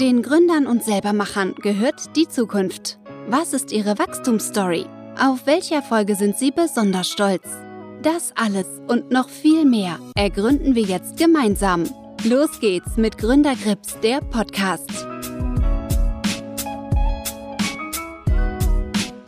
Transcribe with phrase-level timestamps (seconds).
[0.00, 2.98] Den Gründern und Selbermachern gehört die Zukunft.
[3.28, 4.84] Was ist ihre Wachstumsstory?
[5.18, 7.44] Auf welche Erfolge sind sie besonders stolz?
[8.02, 11.84] Das alles und noch viel mehr ergründen wir jetzt gemeinsam.
[12.24, 15.06] Los geht's mit Gründergrips, der Podcast.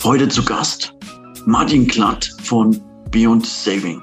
[0.04, 0.92] Heute zu Gast
[1.46, 2.78] Martin Klatt von
[3.10, 4.02] Beyond Saving.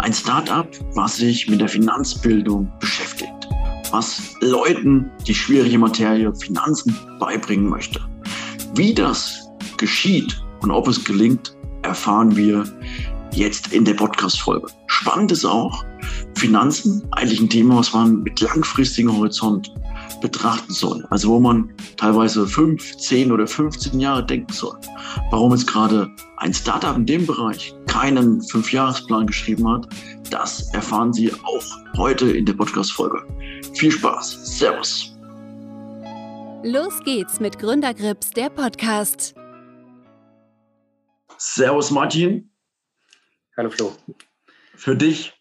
[0.00, 3.01] Ein Startup, was sich mit der Finanzbildung beschäftigt,
[3.92, 8.00] was Leuten die schwierige Materie Finanzen beibringen möchte.
[8.74, 12.64] Wie das geschieht und ob es gelingt, erfahren wir
[13.34, 14.68] jetzt in der Podcast-Folge.
[14.86, 15.84] Spannend ist auch,
[16.36, 19.72] Finanzen, eigentlich ein Thema, was man mit langfristigem Horizont
[20.22, 21.06] betrachten soll.
[21.10, 24.78] Also wo man teilweise fünf, zehn oder 15 Jahre denken soll.
[25.30, 26.08] Warum jetzt gerade
[26.38, 29.86] ein Startup in dem Bereich keinen Fünfjahresplan geschrieben hat,
[30.30, 31.64] das erfahren Sie auch
[31.98, 33.22] heute in der Podcast-Folge.
[33.74, 34.58] Viel Spaß.
[34.58, 35.14] Servus.
[36.64, 39.34] Los geht's mit Gründergrips, der Podcast.
[41.36, 42.50] Servus Martin.
[43.56, 43.92] Hallo Flo.
[44.76, 45.32] Für dich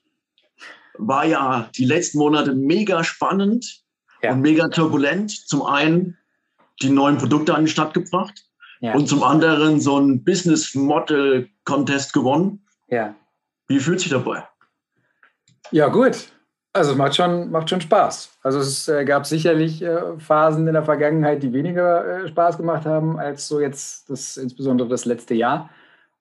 [0.98, 3.81] war ja die letzten Monate mega spannend
[4.22, 4.32] ja.
[4.32, 5.32] und mega turbulent.
[5.32, 6.18] Zum einen
[6.82, 8.46] die neuen Produkte an die Stadt gebracht
[8.80, 8.94] ja.
[8.94, 12.66] und zum anderen so ein Business Model Contest gewonnen.
[12.88, 13.16] Ja.
[13.68, 14.44] Wie fühlt sich dabei?
[15.72, 16.28] Ja, gut.
[16.74, 18.38] Also es macht schon, macht schon Spaß.
[18.44, 22.86] Also es äh, gab sicherlich äh, Phasen in der Vergangenheit, die weniger äh, Spaß gemacht
[22.86, 25.70] haben als so jetzt das, insbesondere das letzte Jahr.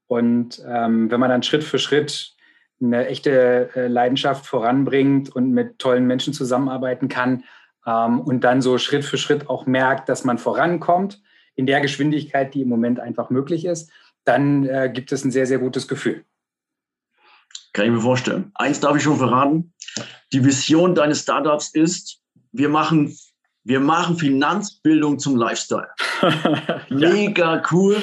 [0.08, 2.34] Und ähm, wenn man dann Schritt für Schritt
[2.82, 7.44] eine echte Leidenschaft voranbringt und mit tollen Menschen zusammenarbeiten kann
[7.90, 11.20] ähm, und dann so Schritt für Schritt auch merkt, dass man vorankommt
[11.56, 13.90] in der Geschwindigkeit, die im Moment einfach möglich ist,
[14.24, 16.24] dann äh, gibt es ein sehr, sehr gutes Gefühl.
[17.72, 18.50] Kann ich mir vorstellen.
[18.54, 19.72] Eins darf ich schon verraten.
[20.32, 22.20] Die Vision deines Startups ist,
[22.52, 23.16] wir machen,
[23.64, 25.88] wir machen Finanzbildung zum Lifestyle.
[26.90, 28.02] Mega cool.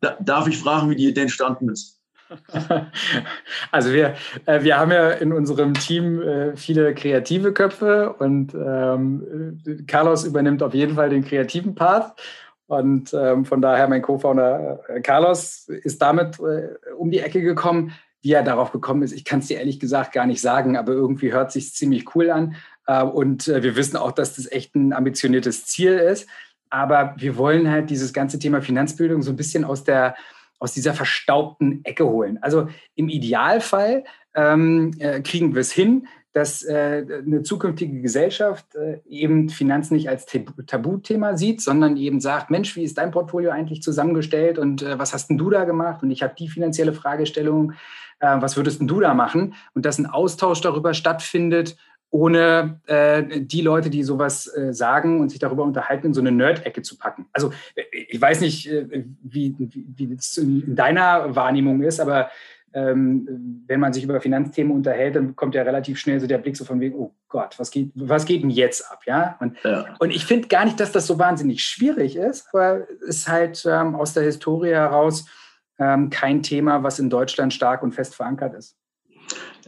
[0.00, 1.93] Da, darf ich fragen, wie die Idee entstanden ist?
[3.70, 4.14] Also wir,
[4.46, 10.62] äh, wir haben ja in unserem Team äh, viele kreative Köpfe und ähm, Carlos übernimmt
[10.62, 12.18] auf jeden Fall den kreativen Part.
[12.66, 16.38] Und ähm, von daher mein Co-Founder äh, Carlos ist damit
[16.96, 20.12] um die Ecke gekommen, wie er darauf gekommen ist, ich kann es dir ehrlich gesagt
[20.12, 22.56] gar nicht sagen, aber irgendwie hört sich ziemlich cool an.
[22.86, 26.26] Äh, und wir wissen auch, dass das echt ein ambitioniertes Ziel ist.
[26.70, 30.16] Aber wir wollen halt dieses ganze Thema Finanzbildung so ein bisschen aus der
[30.58, 32.38] aus dieser verstaubten Ecke holen.
[32.40, 34.04] Also im Idealfall
[34.34, 40.08] ähm, äh, kriegen wir es hin, dass äh, eine zukünftige Gesellschaft äh, eben Finanzen nicht
[40.08, 40.26] als
[40.66, 45.12] Tabuthema sieht, sondern eben sagt, Mensch, wie ist dein Portfolio eigentlich zusammengestellt und äh, was
[45.14, 46.02] hast denn du da gemacht?
[46.02, 47.72] Und ich habe die finanzielle Fragestellung,
[48.18, 49.54] äh, was würdest denn du da machen?
[49.74, 51.76] Und dass ein Austausch darüber stattfindet,
[52.10, 56.30] ohne äh, die Leute, die sowas äh, sagen und sich darüber unterhalten, in so eine
[56.30, 57.26] Nerd-Ecke zu packen.
[57.32, 57.52] Also
[57.90, 62.30] ich weiß nicht, äh, wie, wie, wie das in deiner Wahrnehmung ist, aber
[62.74, 66.56] ähm, wenn man sich über Finanzthemen unterhält, dann kommt ja relativ schnell so der Blick
[66.56, 69.02] so von wegen, oh Gott, was geht, was geht denn jetzt ab?
[69.06, 69.36] Ja?
[69.40, 69.94] Und, ja.
[70.00, 73.64] und ich finde gar nicht, dass das so wahnsinnig schwierig ist, aber es ist halt
[73.64, 75.24] ähm, aus der Historie heraus
[75.78, 78.76] ähm, kein Thema, was in Deutschland stark und fest verankert ist.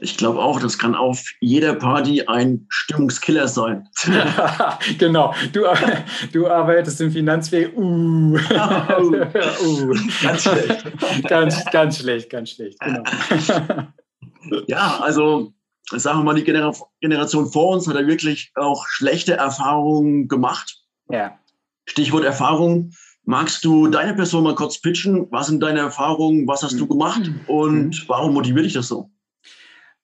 [0.01, 3.89] Ich glaube auch, das kann auf jeder Party ein Stimmungskiller sein.
[4.99, 5.35] genau.
[5.53, 5.63] Du,
[6.33, 7.77] du arbeitest im Finanzweg.
[7.77, 8.37] Uh.
[8.37, 9.95] uh.
[10.23, 11.29] Ganz schlecht.
[11.29, 12.79] Ganz, ganz schlecht, ganz schlecht.
[12.81, 13.03] Genau.
[14.67, 15.53] ja, also
[15.91, 20.79] sagen wir mal, die Generation vor uns hat ja wirklich auch schlechte Erfahrungen gemacht.
[21.11, 21.39] Ja.
[21.87, 22.93] Stichwort Erfahrung.
[23.25, 25.27] Magst du deine Person mal kurz pitchen?
[25.31, 26.47] Was sind deine Erfahrungen?
[26.47, 27.23] Was hast du gemacht?
[27.27, 27.41] Mhm.
[27.47, 29.11] Und warum motiviert dich das so?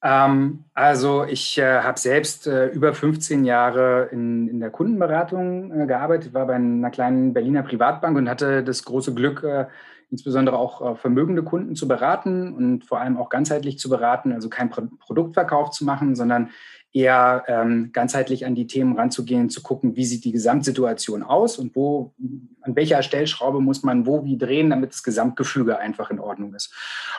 [0.03, 5.87] Ähm, also ich äh, habe selbst äh, über 15 Jahre in, in der Kundenberatung äh,
[5.87, 9.67] gearbeitet, war bei einer kleinen Berliner Privatbank und hatte das große Glück, äh,
[10.13, 14.49] insbesondere auch äh, vermögende Kunden zu beraten und vor allem auch ganzheitlich zu beraten, also
[14.49, 16.51] kein Pro Produktverkauf zu machen, sondern
[16.93, 21.75] eher ähm, ganzheitlich an die Themen ranzugehen, zu gucken, wie sieht die Gesamtsituation aus und
[21.75, 22.13] wo,
[22.61, 26.73] an welcher Stellschraube muss man wo wie drehen, damit das Gesamtgefüge einfach in Ordnung ist.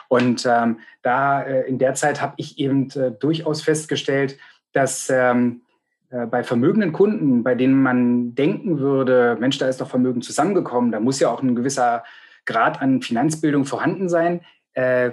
[0.06, 4.38] Und ähm, da äh, in der Zeit habe ich eben äh, durchaus festgestellt,
[4.72, 5.62] dass ähm,
[6.10, 10.92] äh, bei vermögenden Kunden, bei denen man denken würde, Mensch, da ist doch Vermögen zusammengekommen,
[10.92, 12.04] da muss ja auch ein gewisser
[12.46, 14.40] Grad an Finanzbildung vorhanden sein,
[14.74, 15.12] äh,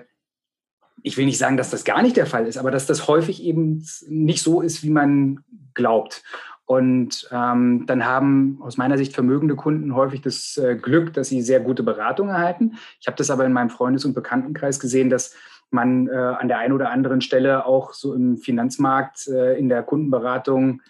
[1.04, 3.44] ich will nicht sagen, dass das gar nicht der Fall ist, aber dass das häufig
[3.44, 5.44] eben nicht so ist, wie man
[5.74, 6.24] glaubt.
[6.66, 11.42] Und ähm, dann haben aus meiner Sicht vermögende Kunden häufig das äh, Glück, dass sie
[11.42, 12.78] sehr gute Beratung erhalten.
[13.00, 15.36] Ich habe das aber in meinem Freundes- und Bekanntenkreis gesehen, dass
[15.69, 19.83] man äh, an der einen oder anderen Stelle auch so im Finanzmarkt, äh, in der
[19.83, 20.81] Kundenberatung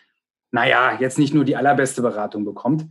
[0.52, 2.86] naja, jetzt nicht nur die allerbeste Beratung bekommt.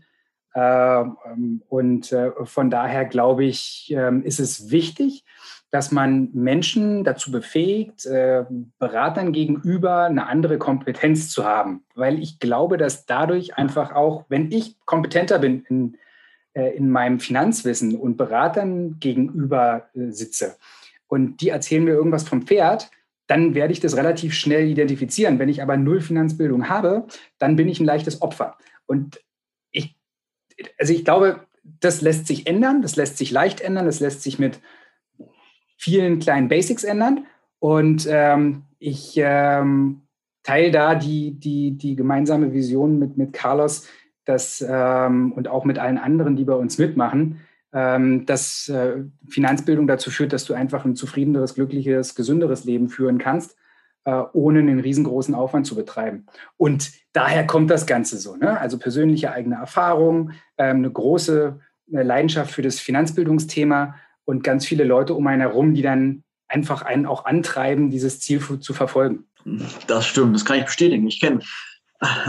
[0.54, 5.24] Ähm, und äh, von daher glaube ich, ähm, ist es wichtig,
[5.70, 8.44] dass man Menschen dazu befähigt, äh,
[8.78, 11.84] Beratern gegenüber eine andere Kompetenz zu haben.
[11.94, 15.96] Weil ich glaube, dass dadurch einfach auch, wenn ich kompetenter bin in,
[16.54, 20.56] äh, in meinem Finanzwissen und Beratern gegenüber sitze
[21.06, 22.90] und die erzählen mir irgendwas vom Pferd,
[23.28, 25.38] dann werde ich das relativ schnell identifizieren.
[25.38, 27.06] Wenn ich aber null Finanzbildung habe,
[27.38, 28.56] dann bin ich ein leichtes Opfer.
[28.86, 29.20] Und
[30.78, 34.38] also ich glaube, das lässt sich ändern, das lässt sich leicht ändern, das lässt sich
[34.38, 34.60] mit
[35.76, 37.26] vielen kleinen Basics ändern.
[37.58, 40.02] Und ähm, ich ähm,
[40.42, 43.86] teile da die, die, die gemeinsame Vision mit, mit Carlos
[44.30, 47.40] dass, ähm, und auch mit allen anderen, die bei uns mitmachen,
[47.72, 53.18] ähm, dass äh, Finanzbildung dazu führt, dass du einfach ein zufriedeneres, glückliches, gesünderes Leben führen
[53.18, 53.56] kannst,
[54.04, 56.26] äh, ohne einen riesengroßen Aufwand zu betreiben.
[56.56, 58.36] Und daher kommt das Ganze so.
[58.36, 58.58] Ne?
[58.58, 65.14] Also persönliche eigene Erfahrung, ähm, eine große Leidenschaft für das Finanzbildungsthema und ganz viele Leute
[65.14, 69.24] um einen herum, die dann einfach einen auch antreiben, dieses Ziel zu verfolgen.
[69.86, 71.06] Das stimmt, das kann ich bestätigen.
[71.08, 71.40] Ich kenne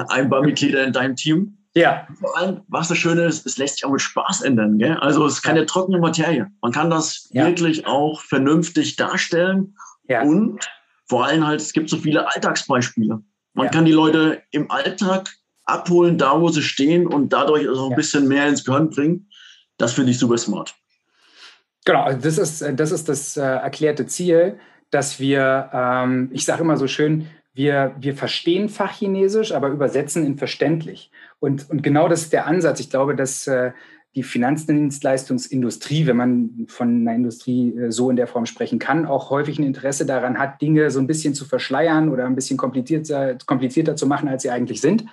[0.10, 2.08] ein paar Mitglieder in deinem Team, ja.
[2.20, 4.78] Vor allem, was das Schöne ist, es lässt sich auch mit Spaß ändern.
[4.78, 4.98] Gell?
[4.98, 5.66] Also es ist keine ja.
[5.66, 6.48] trockene Materie.
[6.62, 7.46] Man kann das ja.
[7.46, 9.76] wirklich auch vernünftig darstellen.
[10.08, 10.24] Ja.
[10.24, 10.68] Und
[11.12, 13.22] vor allem halt, es gibt so viele Alltagsbeispiele.
[13.54, 15.30] Man kann die Leute im Alltag
[15.66, 19.30] abholen, da wo sie stehen und dadurch auch ein bisschen mehr ins Gehirn bringen.
[19.78, 20.74] Das finde ich super smart.
[21.84, 24.58] Genau, also das ist das, ist das äh, erklärte Ziel,
[24.90, 30.38] dass wir, ähm, ich sage immer so schön, wir, wir verstehen Fachchinesisch, aber übersetzen in
[30.38, 31.12] verständlich.
[31.42, 32.80] Und, und genau das ist der Ansatz.
[32.80, 33.74] Ich glaube, dass äh,
[34.16, 39.30] die Finanzdienstleistungsindustrie, wenn man von einer Industrie äh, so in der Form sprechen kann, auch
[39.30, 43.38] häufig ein Interesse daran hat, Dinge so ein bisschen zu verschleiern oder ein bisschen komplizierter,
[43.46, 45.06] komplizierter zu machen, als sie eigentlich sind.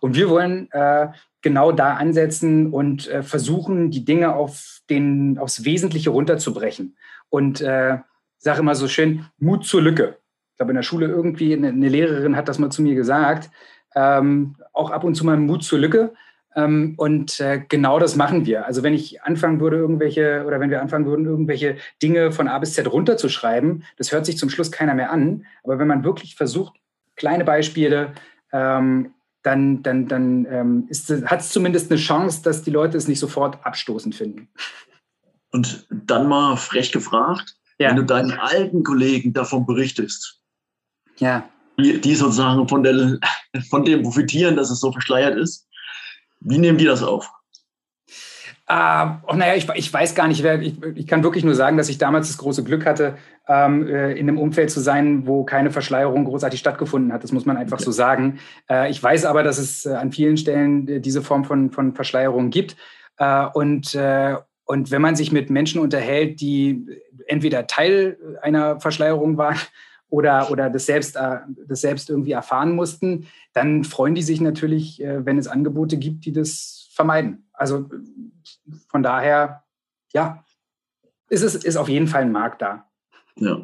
[0.00, 1.08] Und wir wollen äh,
[1.42, 6.96] genau da ansetzen und äh, versuchen, die Dinge auf den, aufs Wesentliche runterzubrechen.
[7.28, 7.98] Und äh,
[8.38, 10.16] sage immer so schön, Mut zur Lücke
[10.56, 13.50] ich glaube, in der Schule irgendwie, eine, Lehrerin hat das mal zu mir gesagt,
[13.94, 16.14] ähm, auch ab und zu mal Mut zur Lücke.
[16.56, 18.66] Ähm, und äh, genau das machen wir.
[18.66, 22.58] Also wenn ich anfangen würde, irgendwelche, oder wenn wir anfangen würden, irgendwelche Dinge von A
[22.58, 25.44] bis Z runterzuschreiben, das hört sich zum Schluss keiner mehr an.
[25.62, 26.74] Aber wenn man wirklich versucht,
[27.14, 28.12] kleine Beispiele,
[28.52, 29.12] ähm,
[29.42, 30.88] dann, dann, dann ähm,
[31.26, 34.48] hat es zumindest eine Chance, dass die Leute es nicht sofort abstoßend finden.
[35.52, 37.90] Und dann mal frech gefragt, ja.
[37.90, 40.40] wenn du deinen alten Kollegen davon berichtest,
[41.18, 41.48] ja.
[41.78, 43.18] die, die sozusagen von, der,
[43.70, 45.65] von dem profitieren, dass es so verschleiert ist.
[46.40, 47.30] Wie nehmen die das auf?
[48.68, 51.76] Äh, oh, naja, ich, ich weiß gar nicht, wer, ich, ich kann wirklich nur sagen,
[51.76, 53.16] dass ich damals das große Glück hatte,
[53.48, 57.22] ähm, äh, in einem Umfeld zu sein, wo keine Verschleierung großartig stattgefunden hat.
[57.22, 57.84] Das muss man einfach okay.
[57.84, 58.40] so sagen.
[58.68, 61.94] Äh, ich weiß aber, dass es äh, an vielen Stellen äh, diese Form von, von
[61.94, 62.76] Verschleierung gibt.
[63.54, 63.98] Und,
[64.66, 66.84] und wenn man sich mit Menschen unterhält, die
[67.26, 69.56] entweder Teil einer Verschleierung waren
[70.08, 75.02] oder, oder das, selbst, äh, das selbst irgendwie erfahren mussten, dann freuen die sich natürlich,
[75.02, 77.48] äh, wenn es Angebote gibt, die das vermeiden.
[77.52, 77.88] Also
[78.88, 79.64] von daher,
[80.12, 80.44] ja,
[81.28, 82.86] ist es ist auf jeden Fall ein Markt da.
[83.38, 83.60] Ja,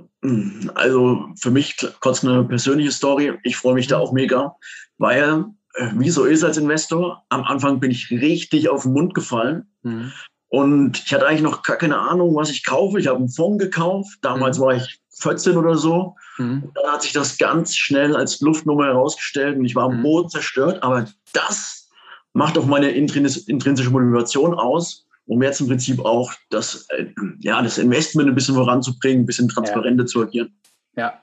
[0.74, 3.38] also für mich kurz eine persönliche Story.
[3.42, 4.54] Ich freue mich da auch mega,
[4.98, 9.14] weil, äh, wie so ist als Investor, am Anfang bin ich richtig auf den Mund
[9.14, 9.66] gefallen.
[9.82, 10.12] Mhm.
[10.48, 13.00] Und ich hatte eigentlich noch gar keine Ahnung, was ich kaufe.
[13.00, 14.18] Ich habe einen Fonds gekauft.
[14.20, 14.62] Damals mhm.
[14.62, 16.16] war ich 14 oder so.
[16.38, 16.64] Mhm.
[16.64, 20.02] Und dann hat sich das ganz schnell als Luftnummer herausgestellt und ich war am mhm.
[20.02, 20.82] Boden zerstört.
[20.82, 21.90] Aber das
[22.32, 27.06] macht auch meine intrinsische Motivation aus, um jetzt im Prinzip auch das, äh,
[27.40, 30.06] ja, das Investment ein bisschen voranzubringen, ein bisschen transparenter ja.
[30.06, 30.54] zu agieren.
[30.96, 31.22] Ja.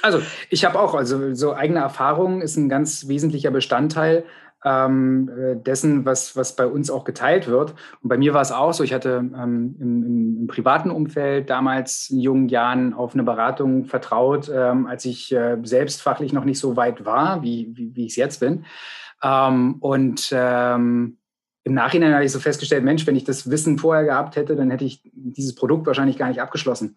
[0.00, 4.24] Also ich habe auch, also so eigene Erfahrung ist ein ganz wesentlicher Bestandteil
[4.64, 7.74] ähm, äh, dessen, was, was bei uns auch geteilt wird.
[8.02, 12.10] Und bei mir war es auch so, ich hatte ähm, im, im, privaten Umfeld damals
[12.10, 16.58] in jungen Jahren auf eine Beratung vertraut, ähm, als ich äh, selbst fachlich noch nicht
[16.58, 18.64] so weit war, wie, wie, wie ich es jetzt bin.
[19.22, 21.18] Ähm, und ähm,
[21.64, 24.70] im Nachhinein habe ich so festgestellt, Mensch, wenn ich das Wissen vorher gehabt hätte, dann
[24.70, 26.94] hätte ich dieses Produkt wahrscheinlich gar nicht abgeschlossen.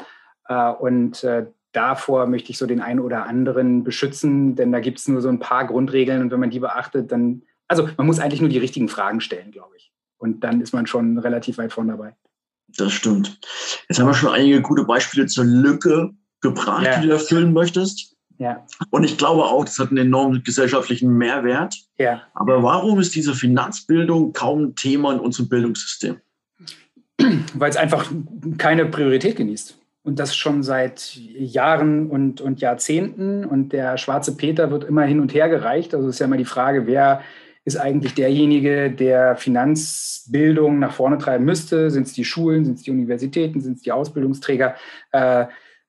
[0.47, 4.99] Äh, und äh, davor möchte ich so den einen oder anderen beschützen, denn da gibt
[4.99, 8.19] es nur so ein paar Grundregeln und wenn man die beachtet, dann also man muss
[8.19, 9.91] eigentlich nur die richtigen Fragen stellen, glaube ich.
[10.17, 12.15] Und dann ist man schon relativ weit vorne dabei.
[12.77, 13.39] Das stimmt.
[13.87, 16.99] Jetzt haben wir schon einige gute Beispiele zur Lücke gebracht, ja.
[16.99, 18.15] die du erfüllen möchtest.
[18.37, 18.65] Ja.
[18.89, 21.75] Und ich glaube auch, das hat einen enormen gesellschaftlichen Mehrwert.
[21.97, 22.23] Ja.
[22.33, 26.17] Aber warum ist diese Finanzbildung kaum Thema in unserem Bildungssystem?
[27.53, 28.11] Weil es einfach
[28.57, 29.77] keine Priorität genießt.
[30.03, 33.43] und das schon seit Jahren und, und Jahrzehnten.
[33.43, 35.95] Und der schwarze Peter wird immer hin und her gereicht.
[35.95, 37.21] Also ist ja immer die Frage, wer
[37.65, 41.89] ist eigentlich derjenige, der Finanzbildung nach vorne treiben müsste?
[41.89, 44.75] Sind es die Schulen, sind es die Universitäten, sind es die Ausbildungsträger?
[45.11, 45.45] Äh,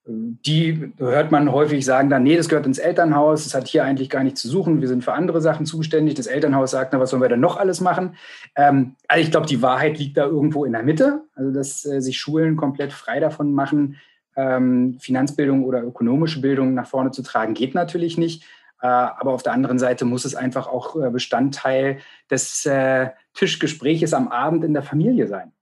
[0.08, 4.08] die hört man häufig sagen dann, nee, das gehört ins Elternhaus, das hat hier eigentlich
[4.08, 6.14] gar nichts zu suchen, wir sind für andere Sachen zuständig.
[6.14, 8.14] Das Elternhaus sagt, na, was sollen wir denn noch alles machen?
[8.54, 12.00] Ähm, also ich glaube, die Wahrheit liegt da irgendwo in der Mitte, also dass äh,
[12.00, 13.96] sich Schulen komplett frei davon machen,
[14.36, 18.44] ähm, Finanzbildung oder ökonomische Bildung nach vorne zu tragen, geht natürlich nicht.
[18.82, 21.98] Äh, aber auf der anderen Seite muss es einfach auch äh, Bestandteil
[22.30, 25.52] des äh, Tischgespräches am Abend in der Familie sein.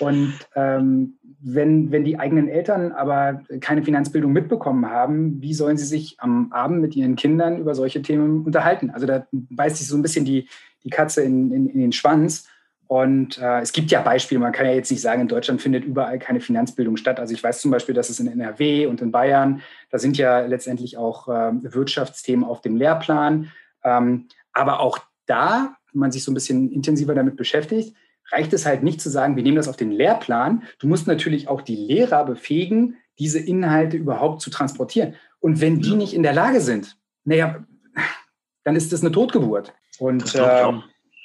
[0.00, 5.86] Und ähm, wenn, wenn die eigenen Eltern aber keine Finanzbildung mitbekommen haben, wie sollen sie
[5.86, 8.90] sich am Abend mit ihren Kindern über solche Themen unterhalten?
[8.90, 10.48] Also da beißt sich so ein bisschen die,
[10.84, 12.46] die Katze in, in, in den Schwanz.
[12.90, 15.84] Und äh, es gibt ja Beispiele, man kann ja jetzt nicht sagen, in Deutschland findet
[15.84, 17.20] überall keine Finanzbildung statt.
[17.20, 20.40] Also ich weiß zum Beispiel, dass es in NRW und in Bayern, da sind ja
[20.40, 23.52] letztendlich auch äh, Wirtschaftsthemen auf dem Lehrplan.
[23.84, 27.94] Ähm, aber auch da, wenn man sich so ein bisschen intensiver damit beschäftigt,
[28.32, 30.64] reicht es halt nicht zu sagen, wir nehmen das auf den Lehrplan.
[30.80, 35.14] Du musst natürlich auch die Lehrer befähigen, diese Inhalte überhaupt zu transportieren.
[35.38, 37.64] Und wenn die nicht in der Lage sind, naja,
[38.64, 39.74] dann ist das eine Totgeburt.
[40.00, 40.72] Und äh,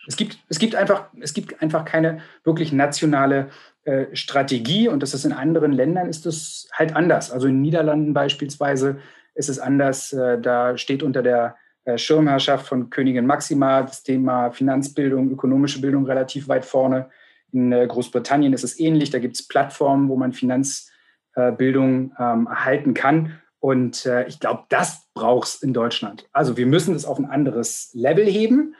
[0.08, 3.50] es, gibt, es, gibt einfach, es gibt einfach keine wirklich nationale
[3.86, 7.32] äh, Strategie und das ist in anderen Ländern ist das halt anders.
[7.32, 8.98] Also in den Niederlanden beispielsweise
[9.36, 10.14] ist es anders.
[10.14, 16.06] Äh, da steht unter der äh, Schirmherrschaft von Königin Maxima, das Thema Finanzbildung, ökonomische Bildung
[16.06, 17.10] relativ weit vorne.
[17.52, 19.12] In äh, Großbritannien ist es ähnlich.
[19.12, 23.40] Da gibt es Plattformen, wo man Finanzbildung ähm, erhalten kann.
[23.60, 26.28] Und äh, ich glaube, das braucht es in Deutschland.
[26.34, 28.76] Also wir müssen das auf ein anderes Level heben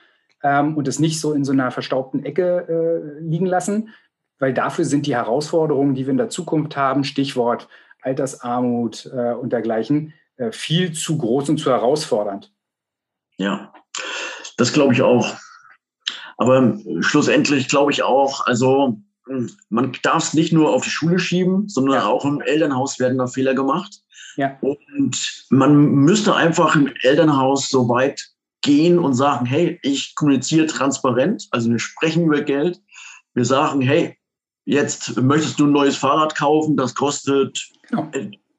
[0.46, 3.90] ähm, und es nicht so in so einer verstaubten Ecke äh, liegen lassen,
[4.38, 7.68] weil dafür sind die Herausforderungen, die wir in der Zukunft haben, Stichwort
[8.02, 12.54] Altersarmut äh, und dergleichen, äh, viel zu groß und zu herausfordernd.
[13.38, 13.74] Ja,
[14.58, 15.36] das glaube ich auch.
[16.38, 19.02] Aber schlussendlich glaube ich auch, also
[19.70, 22.06] man darf es nicht nur auf die Schule schieben, sondern ja.
[22.06, 24.02] auch im Elternhaus werden da Fehler gemacht.
[24.36, 24.60] Ja.
[24.62, 28.35] Und man müsste einfach im Elternhaus so weit
[28.66, 32.82] gehen und sagen, hey, ich kommuniziere transparent, also wir sprechen über Geld.
[33.34, 34.18] Wir sagen, hey,
[34.66, 38.10] jetzt möchtest du ein neues Fahrrad kaufen, das kostet genau.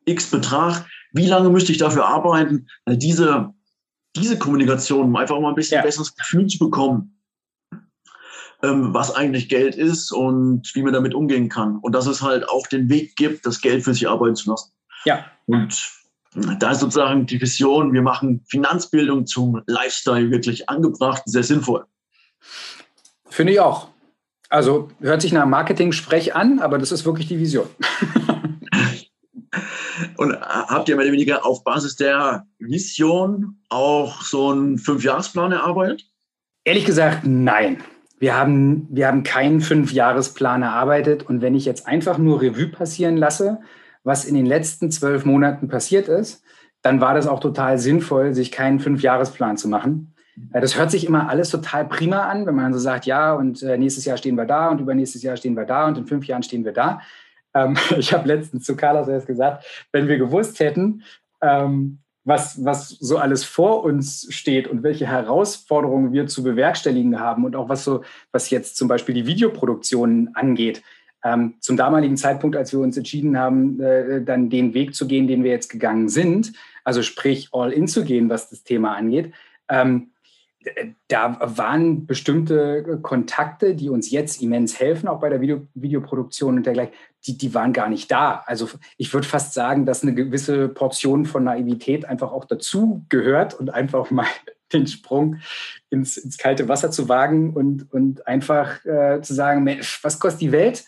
[0.04, 0.86] x Betrag.
[1.12, 2.68] Wie lange müsste ich dafür arbeiten?
[2.84, 3.52] Also diese
[4.16, 5.82] diese Kommunikation, um einfach mal ein bisschen ja.
[5.82, 7.20] besseres Gefühl zu bekommen,
[8.62, 11.78] ähm, was eigentlich Geld ist und wie man damit umgehen kann.
[11.78, 14.72] Und dass es halt auch den Weg gibt, das Geld für sich arbeiten zu lassen.
[15.04, 15.26] Ja.
[15.46, 15.92] Und
[16.59, 21.85] da ist sozusagen die Vision, wir machen Finanzbildung zum Lifestyle wirklich angebracht, sehr sinnvoll.
[23.28, 23.88] Finde ich auch.
[24.49, 27.66] Also hört sich nach Marketing-Sprech an, aber das ist wirklich die Vision.
[30.16, 35.52] Und äh, habt ihr mehr oder weniger auf Basis der Vision auch so einen Fünfjahresplan
[35.52, 36.05] erarbeitet?
[36.64, 37.83] Ehrlich gesagt, nein.
[38.19, 41.25] Wir haben, wir haben keinen Fünfjahresplan erarbeitet.
[41.28, 43.61] Und wenn ich jetzt einfach nur Revue passieren lasse,
[44.06, 46.44] was in den letzten zwölf Monaten passiert ist,
[46.80, 50.14] dann war das auch total sinnvoll, sich keinen Fünfjahresplan zu machen.
[50.52, 53.64] Äh, das hört sich immer alles total prima an, wenn man so sagt, ja, und
[53.64, 56.25] äh, nächstes Jahr stehen wir da und übernächstes Jahr stehen wir da und in fünf
[56.26, 57.00] Jahren stehen wir da.
[57.52, 61.02] Ähm, ich habe letztens zu Carlos erst gesagt, wenn wir gewusst hätten,
[61.42, 67.44] ähm, was, was so alles vor uns steht und welche Herausforderungen wir zu bewerkstelligen haben
[67.44, 70.82] und auch was so, was jetzt zum Beispiel die Videoproduktion angeht.
[71.26, 75.26] Ähm, zum damaligen Zeitpunkt, als wir uns entschieden haben, äh, dann den Weg zu gehen,
[75.26, 76.52] den wir jetzt gegangen sind,
[76.85, 79.33] also sprich all in zu gehen, was das Thema angeht,
[79.68, 80.11] ähm,
[81.09, 86.66] da waren bestimmte Kontakte, die uns jetzt immens helfen, auch bei der Video, Videoproduktion und
[86.66, 86.95] dergleichen,
[87.26, 88.45] die, die waren gar nicht da.
[88.47, 93.54] Also ich würde fast sagen, dass eine gewisse Portion von Naivität einfach auch dazu gehört
[93.54, 94.26] und einfach mal
[94.73, 95.40] den Sprung
[95.90, 100.40] ins, ins kalte Wasser zu wagen und, und einfach äh, zu sagen, Mensch, was kostet
[100.40, 100.85] die Welt?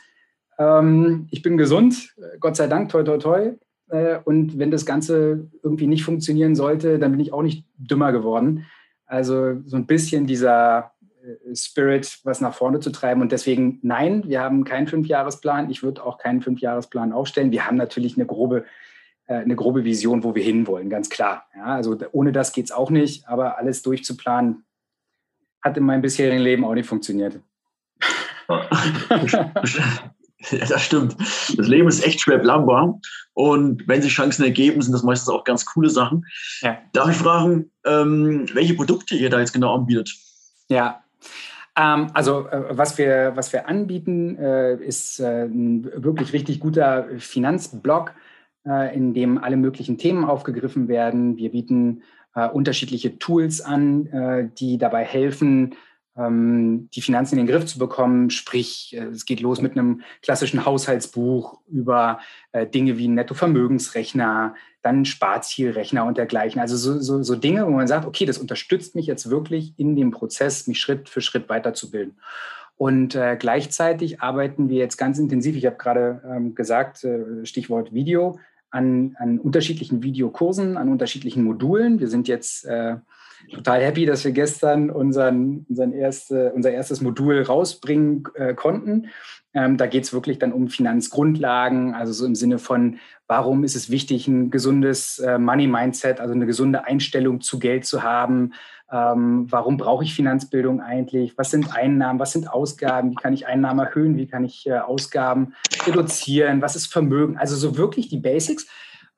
[0.58, 3.52] Ähm, ich bin gesund, Gott sei Dank, toi, toi, toi.
[3.90, 8.12] Äh, und wenn das Ganze irgendwie nicht funktionieren sollte, dann bin ich auch nicht dümmer
[8.12, 8.66] geworden.
[9.06, 13.22] Also so ein bisschen dieser äh, Spirit, was nach vorne zu treiben.
[13.22, 15.70] Und deswegen, nein, wir haben keinen Fünfjahresplan.
[15.70, 17.52] Ich würde auch keinen Fünfjahresplan aufstellen.
[17.52, 18.64] Wir haben natürlich eine grobe,
[19.26, 21.46] äh, eine grobe Vision, wo wir hinwollen, ganz klar.
[21.56, 23.26] Ja, also ohne das geht es auch nicht.
[23.28, 24.64] Aber alles durchzuplanen,
[25.62, 27.40] hat in meinem bisherigen Leben auch nicht funktioniert.
[30.52, 31.16] Ja, das stimmt.
[31.18, 33.00] Das Leben ist echt schwer planbar.
[33.34, 36.24] Und wenn sich Chancen ergeben, sind das meistens auch ganz coole Sachen.
[36.60, 36.78] Ja.
[36.92, 40.14] Darf ich fragen, ähm, welche Produkte ihr da jetzt genau anbietet?
[40.68, 41.02] Ja,
[41.78, 47.06] ähm, also äh, was, wir, was wir anbieten, äh, ist äh, ein wirklich richtig guter
[47.18, 48.12] Finanzblog.
[48.92, 51.38] in dem alle möglichen Themen aufgegriffen werden.
[51.38, 52.02] Wir bieten
[52.52, 55.74] unterschiedliche Tools an, die dabei helfen,
[56.18, 58.30] die Finanzen in den Griff zu bekommen.
[58.30, 62.18] Sprich, äh, es geht los mit einem klassischen Haushaltsbuch über
[62.52, 66.60] äh, Dinge wie Nettovermögensrechner, dann Sparzielrechner und dergleichen.
[66.60, 69.96] Also so, so, so, Dinge, wo man sagt, okay, das unterstützt mich jetzt wirklich in
[69.96, 72.18] dem Prozess, mich Schritt für Schritt weiterzubilden.
[72.76, 77.92] Und äh, gleichzeitig arbeiten wir jetzt ganz intensiv, ich habe gerade ähm, gesagt, äh, Stichwort
[77.92, 78.38] Video,
[78.70, 82.00] an, an unterschiedlichen Videokursen, an unterschiedlichen Modulen.
[82.00, 82.96] Wir sind jetzt äh,
[83.52, 89.08] total happy, dass wir gestern unseren, unseren erste, unser erstes Modul rausbringen äh, konnten.
[89.54, 93.76] Ähm, da geht es wirklich dann um Finanzgrundlagen, also so im Sinne von, warum ist
[93.76, 98.52] es wichtig, ein gesundes äh, Money-Mindset, also eine gesunde Einstellung zu Geld zu haben.
[98.90, 101.36] Ähm, warum brauche ich Finanzbildung eigentlich?
[101.36, 102.20] Was sind Einnahmen?
[102.20, 103.10] Was sind Ausgaben?
[103.10, 104.16] Wie kann ich Einnahmen erhöhen?
[104.16, 105.54] Wie kann ich äh, Ausgaben
[105.86, 106.62] reduzieren?
[106.62, 107.36] Was ist Vermögen?
[107.36, 108.66] Also so wirklich die Basics,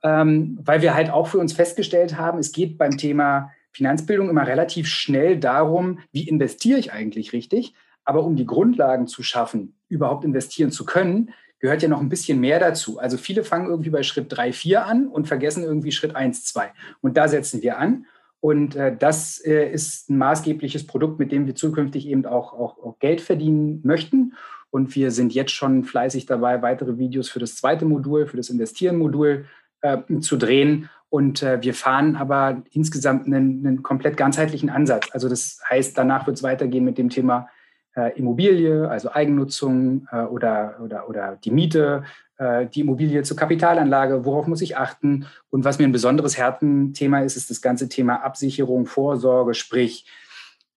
[0.03, 4.47] ähm, weil wir halt auch für uns festgestellt haben, es geht beim Thema Finanzbildung immer
[4.47, 7.75] relativ schnell darum, wie investiere ich eigentlich richtig.
[8.05, 12.41] Aber um die Grundlagen zu schaffen, überhaupt investieren zu können, gehört ja noch ein bisschen
[12.41, 12.99] mehr dazu.
[12.99, 16.73] Also viele fangen irgendwie bei Schritt 3, 4 an und vergessen irgendwie Schritt 1, 2.
[17.03, 18.07] Und da setzen wir an.
[18.41, 22.79] Und äh, das äh, ist ein maßgebliches Produkt, mit dem wir zukünftig eben auch, auch,
[22.79, 24.33] auch, Geld verdienen möchten.
[24.71, 28.49] Und wir sind jetzt schon fleißig dabei, weitere Videos für das zweite Modul, für das
[28.49, 29.45] Investieren-Modul
[29.83, 30.89] äh, zu drehen.
[31.11, 35.09] Und äh, wir fahren aber insgesamt einen, einen, komplett ganzheitlichen Ansatz.
[35.13, 37.49] Also das heißt, danach wird es weitergehen mit dem Thema
[37.97, 42.05] äh, Immobilie, also Eigennutzung äh, oder, oder, oder die Miete,
[42.39, 45.27] äh, die Immobilie zur Kapitalanlage, worauf muss ich achten?
[45.51, 50.07] Und was mir ein besonderes Herzenthema ist, ist das ganze Thema Absicherung, Vorsorge, sprich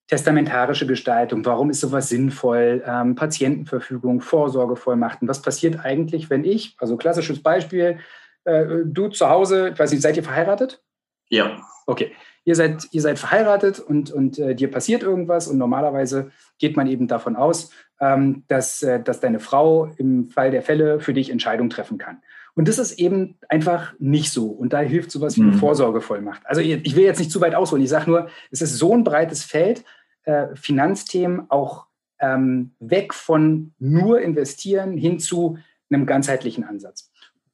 [0.08, 1.46] testamentarische Gestaltung.
[1.46, 2.84] Warum ist sowas sinnvoll?
[2.86, 5.28] Ähm, Patientenverfügung, Vorsorgevollmachten.
[5.28, 8.00] Was passiert eigentlich, wenn ich, also klassisches Beispiel,
[8.46, 10.82] du zu Hause, ich weiß nicht, seid ihr verheiratet?
[11.30, 11.62] Ja.
[11.86, 12.12] Okay.
[12.46, 16.88] Ihr seid, ihr seid verheiratet und, und äh, dir passiert irgendwas und normalerweise geht man
[16.88, 17.70] eben davon aus,
[18.02, 22.22] ähm, dass, äh, dass deine Frau im Fall der Fälle für dich Entscheidungen treffen kann.
[22.54, 24.48] Und das ist eben einfach nicht so.
[24.48, 25.58] Und da hilft sowas wie eine mhm.
[25.58, 26.46] Vorsorgevollmacht.
[26.46, 27.84] Also ich will jetzt nicht zu weit ausholen.
[27.84, 29.84] Ich sage nur, es ist so ein breites Feld,
[30.26, 31.88] äh, Finanzthemen auch
[32.20, 35.58] ähm, weg von nur investieren hin zu
[35.90, 37.12] einem ganzheitlichen Ansatz.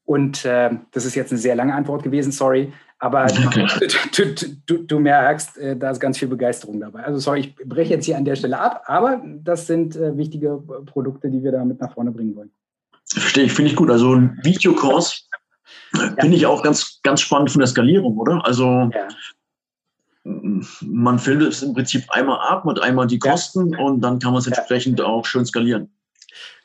[0.10, 2.74] Und äh, das ist jetzt eine sehr lange Antwort gewesen, sorry.
[2.98, 3.28] Aber
[4.16, 4.26] du,
[4.66, 7.04] du, du, merkst, äh, da ist ganz viel Begeisterung dabei.
[7.04, 10.58] Also sorry, ich breche jetzt hier an der Stelle ab, aber das sind äh, wichtige
[10.88, 12.50] Produkte, die wir da mit nach vorne bringen wollen.
[13.06, 13.92] Verstehe ich, finde ich gut.
[13.92, 15.30] Also ein Videokurs
[15.94, 16.16] ja.
[16.20, 18.44] finde ich auch ganz, ganz spannend von der Skalierung, oder?
[18.44, 19.08] Also ja.
[20.24, 23.78] man filmt es im Prinzip einmal ab und einmal die Kosten ja.
[23.78, 25.92] und dann kann man es entsprechend auch schön skalieren.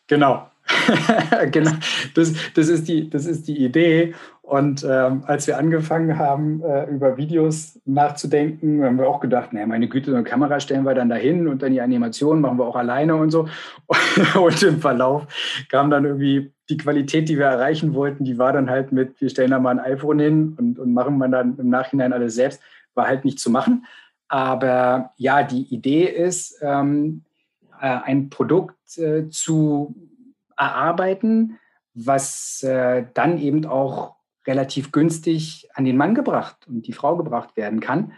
[0.06, 0.48] Genau,
[1.50, 1.72] genau,
[2.14, 4.14] das, das, ist die, das ist die Idee.
[4.42, 9.66] Und ähm, als wir angefangen haben, äh, über Videos nachzudenken, haben wir auch gedacht, naja,
[9.66, 12.66] meine Güte, so eine Kamera stellen wir dann dahin und dann die Animation machen wir
[12.66, 13.48] auch alleine und so.
[14.38, 15.26] und im Verlauf
[15.70, 19.30] kam dann irgendwie die Qualität, die wir erreichen wollten, die war dann halt mit, wir
[19.30, 22.60] stellen da mal ein iPhone hin und, und machen man dann im Nachhinein alles selbst,
[22.94, 23.86] war halt nicht zu machen.
[24.28, 27.22] Aber ja, die Idee ist, ähm,
[27.80, 29.94] äh, ein Produkt äh, zu
[30.56, 31.58] erarbeiten,
[31.94, 37.56] was äh, dann eben auch relativ günstig an den Mann gebracht und die Frau gebracht
[37.56, 38.12] werden kann,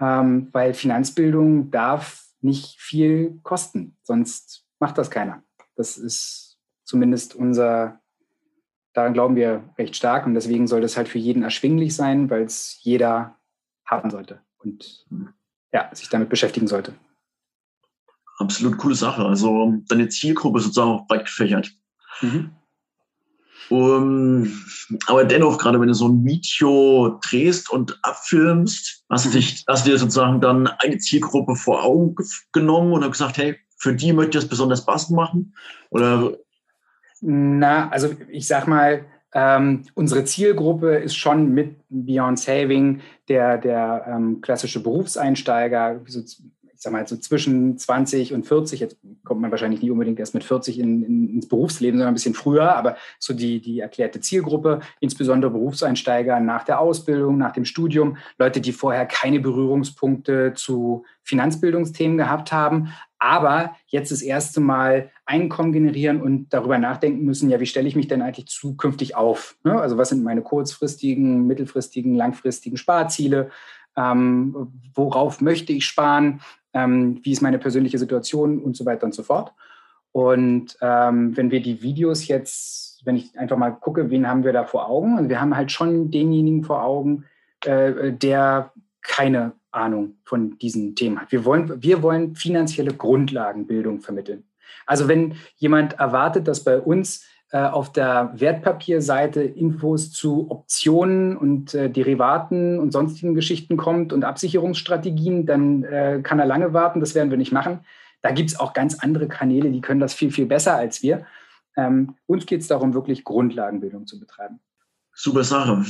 [0.00, 5.42] ähm, weil Finanzbildung darf nicht viel kosten, sonst macht das keiner.
[5.76, 8.00] Das ist zumindest unser,
[8.92, 12.42] daran glauben wir recht stark und deswegen soll das halt für jeden erschwinglich sein, weil
[12.42, 13.38] es jeder
[13.84, 15.06] haben sollte und
[15.72, 16.94] ja, sich damit beschäftigen sollte.
[18.38, 19.24] Absolut coole Sache.
[19.24, 21.72] Also deine Zielgruppe ist sozusagen auch breit gefächert.
[22.20, 22.50] Mhm.
[23.68, 24.52] Um,
[25.06, 29.32] aber dennoch, gerade wenn du so ein Video drehst und abfilmst, hast du, mhm.
[29.32, 32.14] dich, hast du dir sozusagen dann eine Zielgruppe vor Augen
[32.52, 35.54] genommen und gesagt, hey, für die möchte ich das besonders passend machen?
[35.90, 36.36] Oder?
[37.20, 44.04] Na, also ich sag mal, ähm, unsere Zielgruppe ist schon mit Beyond Saving der, der
[44.06, 46.20] ähm, klassische Berufseinsteiger, so
[46.82, 50.42] sag mal, so zwischen 20 und 40, jetzt kommt man wahrscheinlich nicht unbedingt erst mit
[50.42, 54.80] 40 in, in, ins Berufsleben, sondern ein bisschen früher, aber so die, die erklärte Zielgruppe,
[54.98, 62.18] insbesondere Berufseinsteiger nach der Ausbildung, nach dem Studium, Leute, die vorher keine Berührungspunkte zu Finanzbildungsthemen
[62.18, 62.88] gehabt haben,
[63.20, 67.94] aber jetzt das erste Mal Einkommen generieren und darüber nachdenken müssen, ja, wie stelle ich
[67.94, 69.56] mich denn eigentlich zukünftig auf?
[69.62, 69.80] Ne?
[69.80, 73.50] Also was sind meine kurzfristigen, mittelfristigen, langfristigen Sparziele?
[73.96, 76.40] Ähm, worauf möchte ich sparen?
[76.74, 79.52] ähm, wie ist meine persönliche Situation und so weiter und so fort.
[80.12, 84.52] Und ähm, wenn wir die Videos jetzt wenn ich einfach mal gucke, wen haben wir
[84.52, 85.18] da vor Augen?
[85.18, 87.24] Und wir haben halt schon denjenigen vor Augen,
[87.64, 91.32] äh, der keine Ahnung von diesen Themen hat.
[91.32, 94.44] Wir wollen, wir wollen finanzielle Grundlagenbildung vermitteln.
[94.86, 97.26] Also wenn jemand erwartet, dass bei uns
[97.58, 105.44] auf der Wertpapierseite Infos zu Optionen und äh, Derivaten und sonstigen Geschichten kommt und Absicherungsstrategien,
[105.44, 107.00] dann äh, kann er lange warten.
[107.00, 107.80] Das werden wir nicht machen.
[108.22, 111.26] Da gibt es auch ganz andere Kanäle, die können das viel, viel besser als wir.
[111.76, 114.60] Ähm, uns geht es darum, wirklich Grundlagenbildung zu betreiben.
[115.14, 115.84] Super Sache.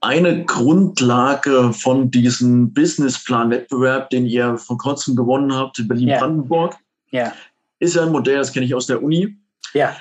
[0.00, 6.76] Eine Grundlage von diesem Businessplan-Wettbewerb, den ihr vor kurzem gewonnen habt in Berlin-Brandenburg,
[7.10, 7.26] ja.
[7.26, 7.32] ja.
[7.78, 9.36] ist ja ein Modell, das kenne ich aus der Uni.
[9.72, 9.96] Ja.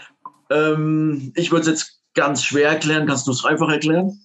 [0.49, 3.08] Ähm, ich würde es jetzt ganz schwer erklären.
[3.08, 4.19] Kannst du es einfach erklären?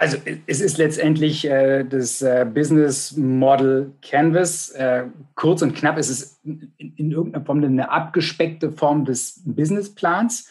[0.00, 4.70] Also es ist letztendlich äh, das äh, Business Model Canvas.
[4.70, 10.50] Äh, kurz und knapp ist es in, in, irgendeiner Form eine abgespeckte Form des Businessplans.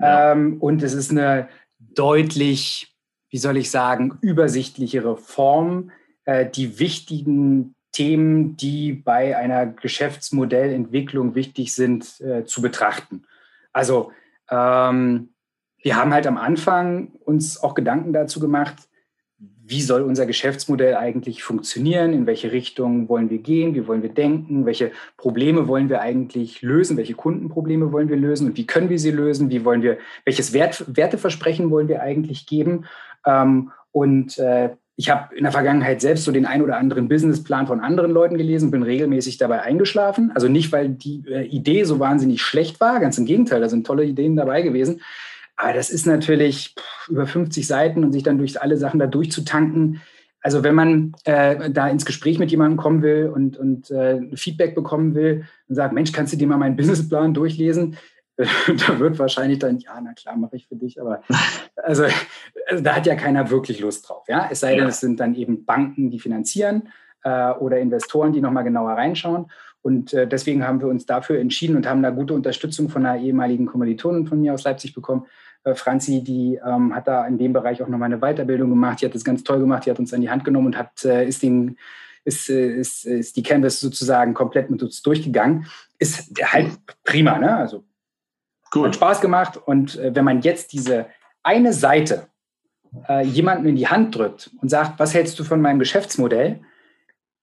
[0.00, 0.32] Ja.
[0.32, 2.96] Ähm, und es ist eine deutlich,
[3.30, 5.92] wie soll ich sagen, übersichtlichere Form,
[6.24, 13.24] äh, die wichtigen Themen, die bei einer Geschäftsmodellentwicklung wichtig sind, äh, zu betrachten.
[13.78, 14.10] Also
[14.50, 15.28] ähm,
[15.80, 18.74] wir haben halt am Anfang uns auch Gedanken dazu gemacht,
[19.38, 24.12] wie soll unser Geschäftsmodell eigentlich funktionieren, in welche Richtung wollen wir gehen, wie wollen wir
[24.12, 28.88] denken, welche Probleme wollen wir eigentlich lösen, welche Kundenprobleme wollen wir lösen und wie können
[28.88, 32.84] wir sie lösen, wie wollen wir, welches Wert, Werteversprechen wollen wir eigentlich geben.
[33.24, 37.68] Ähm, und äh, ich habe in der Vergangenheit selbst so den ein oder anderen Businessplan
[37.68, 40.32] von anderen Leuten gelesen, bin regelmäßig dabei eingeschlafen.
[40.34, 43.86] Also nicht, weil die äh, Idee so wahnsinnig schlecht war, ganz im Gegenteil, da sind
[43.86, 45.00] tolle Ideen dabei gewesen.
[45.56, 49.06] Aber das ist natürlich pff, über 50 Seiten und sich dann durch alle Sachen da
[49.06, 50.00] durchzutanken.
[50.40, 54.74] Also wenn man äh, da ins Gespräch mit jemandem kommen will und, und äh, Feedback
[54.74, 57.96] bekommen will und sagt, Mensch, kannst du dir mal meinen Businessplan durchlesen?
[58.86, 61.22] da wird wahrscheinlich dann, ja, na klar, mache ich für dich, aber
[61.76, 62.04] also,
[62.66, 64.24] also, da hat ja keiner wirklich Lust drauf.
[64.28, 64.48] Ja?
[64.50, 64.88] Es sei denn, ja.
[64.88, 66.88] es sind dann eben Banken, die finanzieren
[67.24, 69.50] äh, oder Investoren, die nochmal genauer reinschauen.
[69.82, 73.20] Und äh, deswegen haben wir uns dafür entschieden und haben da gute Unterstützung von einer
[73.20, 75.26] ehemaligen Kommilitonin von mir aus Leipzig bekommen.
[75.64, 79.00] Äh, Franzi, die ähm, hat da in dem Bereich auch nochmal eine Weiterbildung gemacht.
[79.00, 79.86] Die hat das ganz toll gemacht.
[79.86, 81.76] Die hat uns an die Hand genommen und hat, äh, ist, den,
[82.24, 85.66] ist, äh, ist, ist die Canvas sozusagen komplett mit uns durchgegangen.
[85.98, 86.70] Ist halt
[87.02, 87.56] prima, ne?
[87.56, 87.84] Also
[88.74, 88.88] Cool.
[88.88, 89.56] Hat Spaß gemacht.
[89.56, 91.06] Und äh, wenn man jetzt diese
[91.42, 92.28] eine Seite
[93.08, 96.60] äh, jemandem in die Hand drückt und sagt, was hältst du von meinem Geschäftsmodell,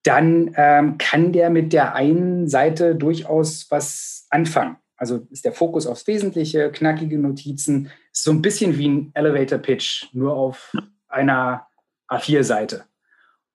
[0.03, 4.77] dann ähm, kann der mit der einen Seite durchaus was anfangen.
[4.97, 9.57] Also ist der Fokus aufs Wesentliche, knackige Notizen, ist so ein bisschen wie ein Elevator
[9.57, 10.73] Pitch, nur auf
[11.07, 11.67] einer
[12.07, 12.85] A4-Seite.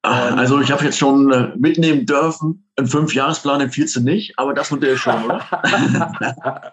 [0.03, 2.65] Ah, also ich habe jetzt schon äh, mitnehmen dürfen.
[2.77, 5.43] Ein Fünfjahresplan empfiehlst du nicht, aber das Modell schon, oder?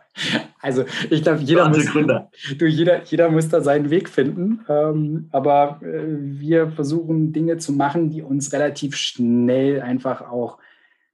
[0.62, 1.86] also ich glaube, jeder, muss,
[2.58, 4.62] du, jeder, jeder muss da seinen Weg finden.
[4.70, 10.58] Ähm, aber äh, wir versuchen Dinge zu machen, die uns relativ schnell einfach auch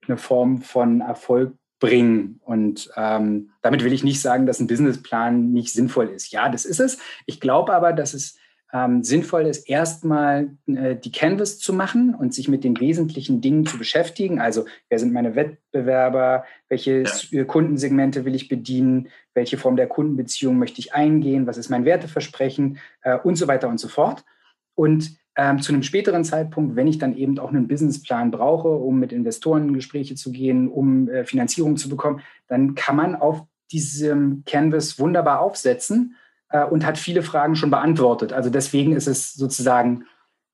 [0.08, 2.40] eine Form von Erfolg bringen.
[2.44, 6.32] Und ähm, damit will ich nicht sagen, dass ein Businessplan nicht sinnvoll ist.
[6.32, 7.00] Ja, das ist es.
[7.26, 8.38] Ich glaube aber, dass es
[8.74, 13.68] ähm, sinnvoll ist, erstmal äh, die Canvas zu machen und sich mit den wesentlichen Dingen
[13.68, 14.42] zu beschäftigen.
[14.42, 16.44] Also, wer sind meine Wettbewerber?
[16.70, 17.42] Welche ja.
[17.42, 19.10] Äh, Kundensegmente will ich bedienen?
[19.36, 21.46] Welche Form der Kundenbeziehung möchte ich eingehen?
[21.46, 22.80] Was ist mein Werteversprechen?
[23.04, 24.26] Äh, und so weiter und so fort.
[24.74, 29.00] Und ähm, zu einem späteren Zeitpunkt, wenn ich dann eben auch einen Businessplan brauche, um
[29.00, 33.44] mit Investoren in Gespräche zu gehen, um äh, Finanzierung zu bekommen, dann kann man auf
[33.72, 36.16] diesem Canvas wunderbar aufsetzen
[36.54, 38.32] äh, und hat viele Fragen schon beantwortet.
[38.32, 40.06] Also deswegen ist es sozusagen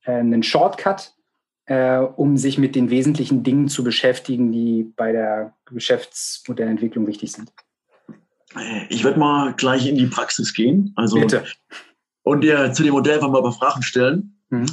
[0.06, 1.14] äh, ein Shortcut,
[1.66, 7.52] äh, um sich mit den wesentlichen Dingen zu beschäftigen, die bei der Geschäftsmodellentwicklung wichtig sind.
[8.90, 10.92] Ich werde mal gleich in die Praxis gehen.
[10.96, 11.44] Also, Bitte.
[12.24, 14.42] Und dir zu dem Modell einfach mal ein paar Fragen stellen.
[14.50, 14.66] Mhm.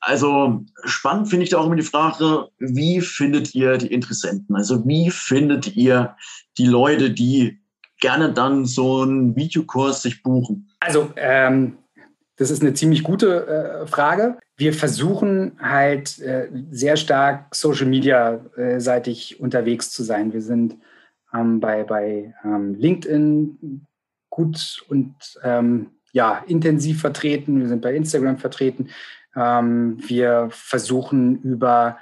[0.00, 4.56] Also spannend finde ich da auch immer die Frage, wie findet ihr die Interessenten?
[4.56, 6.16] Also wie findet ihr
[6.58, 7.63] die Leute, die
[8.04, 10.68] gerne dann so einen Videokurs sich buchen?
[10.80, 11.78] Also, ähm,
[12.36, 14.36] das ist eine ziemlich gute äh, Frage.
[14.58, 20.34] Wir versuchen halt äh, sehr stark Social Media äh, seitig unterwegs zu sein.
[20.34, 20.76] Wir sind
[21.32, 23.86] ähm, bei, bei ähm, LinkedIn
[24.28, 27.58] gut und ähm, ja, intensiv vertreten.
[27.58, 28.90] Wir sind bei Instagram vertreten.
[29.34, 31.96] Ähm, wir versuchen über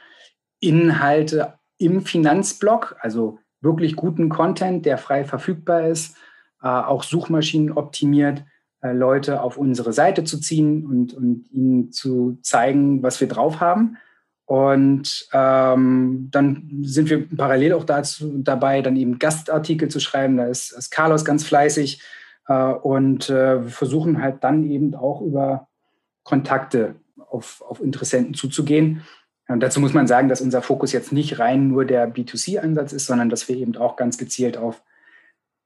[0.58, 6.16] Inhalte im Finanzblog, also wirklich guten Content, der frei verfügbar ist,
[6.62, 8.44] äh, auch Suchmaschinen optimiert,
[8.82, 13.60] äh, Leute auf unsere Seite zu ziehen und, und ihnen zu zeigen, was wir drauf
[13.60, 13.96] haben.
[14.44, 20.36] Und ähm, dann sind wir parallel auch dazu dabei, dann eben Gastartikel zu schreiben.
[20.36, 22.02] Da ist, ist Carlos ganz fleißig.
[22.48, 25.68] Äh, und äh, wir versuchen halt dann eben auch über
[26.24, 26.96] Kontakte
[27.30, 29.02] auf, auf Interessenten zuzugehen.
[29.48, 33.06] Und dazu muss man sagen, dass unser Fokus jetzt nicht rein nur der B2C-Ansatz ist,
[33.06, 34.82] sondern dass wir eben auch ganz gezielt auf,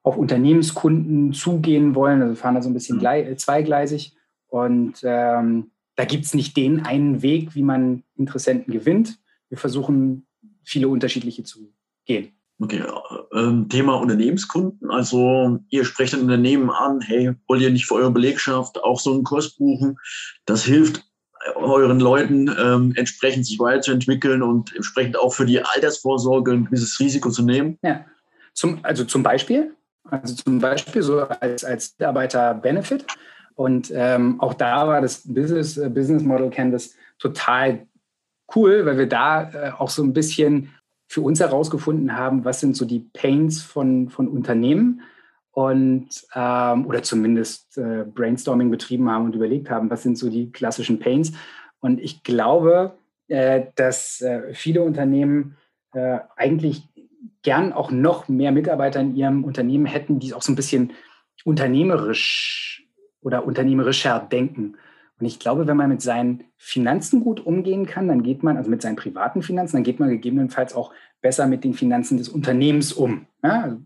[0.03, 2.23] auf Unternehmenskunden zugehen wollen.
[2.23, 3.39] Also wir fahren da so ein bisschen mhm.
[3.39, 4.17] zweigleisig.
[4.49, 9.19] Und ähm, da gibt es nicht den einen Weg, wie man Interessenten gewinnt.
[9.49, 10.27] Wir versuchen,
[10.65, 11.73] viele unterschiedliche zu
[12.05, 12.33] gehen.
[12.59, 12.83] Okay,
[13.35, 14.91] ähm, Thema Unternehmenskunden.
[14.91, 19.13] Also ihr sprecht ein Unternehmen an, hey, wollt ihr nicht für eure Belegschaft auch so
[19.13, 19.99] einen Kurs buchen?
[20.47, 21.05] Das hilft
[21.55, 27.31] euren Leuten ähm, entsprechend sich weiterzuentwickeln und entsprechend auch für die Altersvorsorge ein gewisses Risiko
[27.31, 27.79] zu nehmen.
[27.83, 28.05] Ja,
[28.53, 29.75] zum, also zum Beispiel,
[30.11, 33.07] also zum Beispiel so als, als Mitarbeiter-Benefit.
[33.55, 37.87] Und ähm, auch da war das Business, äh, Business Model Canvas total
[38.55, 40.73] cool, weil wir da äh, auch so ein bisschen
[41.09, 45.03] für uns herausgefunden haben, was sind so die Pains von, von Unternehmen
[45.57, 50.53] und ähm, oder zumindest äh, Brainstorming betrieben haben und überlegt haben, was sind so die
[50.53, 51.33] klassischen Pains.
[51.81, 55.57] Und ich glaube, äh, dass äh, viele Unternehmen
[55.95, 56.83] äh, eigentlich
[57.41, 60.93] gern auch noch mehr Mitarbeiter in ihrem Unternehmen hätten, die auch so ein bisschen
[61.47, 62.87] unternehmerisch
[63.23, 64.77] oder unternehmerischer denken.
[65.19, 68.69] Und ich glaube, wenn man mit seinen Finanzen gut umgehen kann, dann geht man, also
[68.69, 70.93] mit seinen privaten Finanzen, dann geht man gegebenenfalls auch
[71.23, 73.25] besser mit den Finanzen des Unternehmens um.
[73.43, 73.83] Ja, also, so.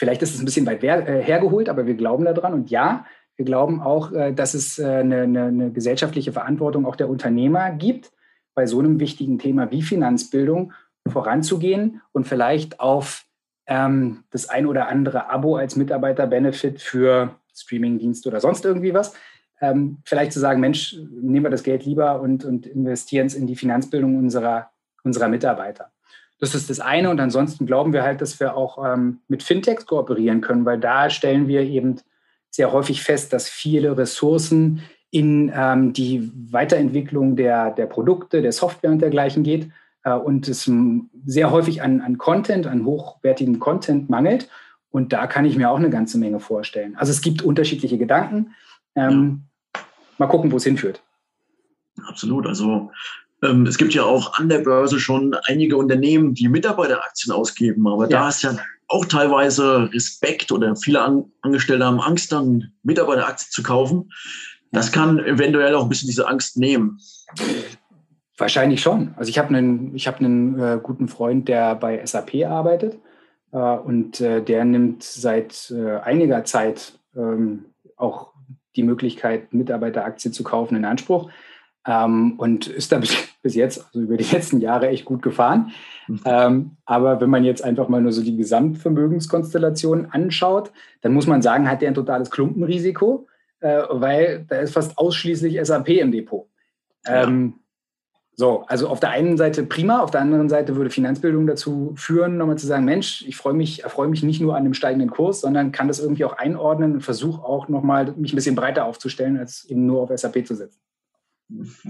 [0.00, 2.54] Vielleicht ist es ein bisschen weit äh, hergeholt, aber wir glauben daran.
[2.54, 3.04] Und ja,
[3.36, 7.70] wir glauben auch, äh, dass es äh, eine, eine, eine gesellschaftliche Verantwortung auch der Unternehmer
[7.70, 8.10] gibt,
[8.54, 10.72] bei so einem wichtigen Thema wie Finanzbildung
[11.06, 13.26] voranzugehen und vielleicht auf
[13.66, 19.14] ähm, das ein oder andere Abo als Mitarbeiter-Benefit für Streaming-Dienste oder sonst irgendwie was
[19.60, 23.46] ähm, vielleicht zu sagen, Mensch, nehmen wir das Geld lieber und, und investieren es in
[23.46, 24.70] die Finanzbildung unserer,
[25.04, 25.92] unserer Mitarbeiter.
[26.40, 27.10] Das ist das eine.
[27.10, 31.10] Und ansonsten glauben wir halt, dass wir auch ähm, mit Fintechs kooperieren können, weil da
[31.10, 32.00] stellen wir eben
[32.50, 38.90] sehr häufig fest, dass viele Ressourcen in ähm, die Weiterentwicklung der, der Produkte, der Software
[38.90, 39.70] und dergleichen geht
[40.04, 40.70] äh, und es
[41.26, 44.48] sehr häufig an, an Content, an hochwertigen Content mangelt.
[44.90, 46.96] Und da kann ich mir auch eine ganze Menge vorstellen.
[46.96, 48.54] Also es gibt unterschiedliche Gedanken.
[48.96, 49.42] Ähm,
[50.18, 51.02] mal gucken, wo es hinführt.
[52.06, 52.46] Absolut.
[52.46, 52.90] Also
[53.42, 58.20] es gibt ja auch an der Börse schon einige Unternehmen, die Mitarbeiteraktien ausgeben, aber ja.
[58.20, 58.56] da ist ja
[58.88, 64.10] auch teilweise Respekt oder viele An Angestellte haben Angst, dann Mitarbeiteraktien zu kaufen.
[64.72, 66.98] Das kann eventuell auch ein bisschen diese Angst nehmen.
[68.36, 69.14] Wahrscheinlich schon.
[69.16, 72.98] Also ich habe einen, ich habe einen äh, guten Freund, der bei SAP arbeitet
[73.52, 78.32] äh, und äh, der nimmt seit äh, einiger Zeit ähm, auch
[78.76, 81.30] die Möglichkeit, Mitarbeiteraktien zu kaufen, in Anspruch.
[81.86, 83.00] Ähm, und ist da
[83.42, 85.72] bis, jetzt, also über die letzten Jahre, echt gut gefahren.
[86.08, 86.20] Mhm.
[86.24, 91.42] Ähm, aber wenn man jetzt einfach mal nur so die Gesamtvermögenskonstellation anschaut, dann muss man
[91.42, 93.26] sagen, hat der ein totales Klumpenrisiko,
[93.60, 96.46] äh, weil da ist fast ausschließlich SAP im Depot.
[97.06, 97.54] Ähm,
[98.40, 102.38] so, also auf der einen Seite prima, auf der anderen Seite würde Finanzbildung dazu führen,
[102.38, 105.42] nochmal zu sagen, Mensch, ich freue mich, erfreue mich nicht nur an dem steigenden Kurs,
[105.42, 109.36] sondern kann das irgendwie auch einordnen und versuche auch nochmal mich ein bisschen breiter aufzustellen,
[109.36, 110.80] als eben nur auf SAP zu setzen.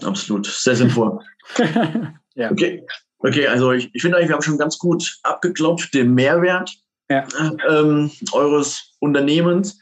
[0.02, 1.20] Absolut, sehr sinnvoll.
[2.34, 2.50] ja.
[2.50, 2.84] Okay.
[3.22, 6.74] Okay, also ich, ich finde eigentlich, wir haben schon ganz gut abgeklopft den Mehrwert
[7.10, 7.26] ja.
[7.68, 9.78] ähm, eures Unternehmens.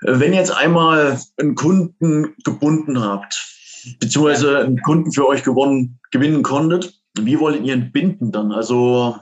[0.00, 3.34] Wenn ihr jetzt einmal einen Kunden gebunden habt,
[3.98, 6.94] beziehungsweise einen Kunden für euch gewonnen, gewinnen konntet.
[7.18, 8.52] Wie wollt ihr ihn binden dann?
[8.52, 9.16] Also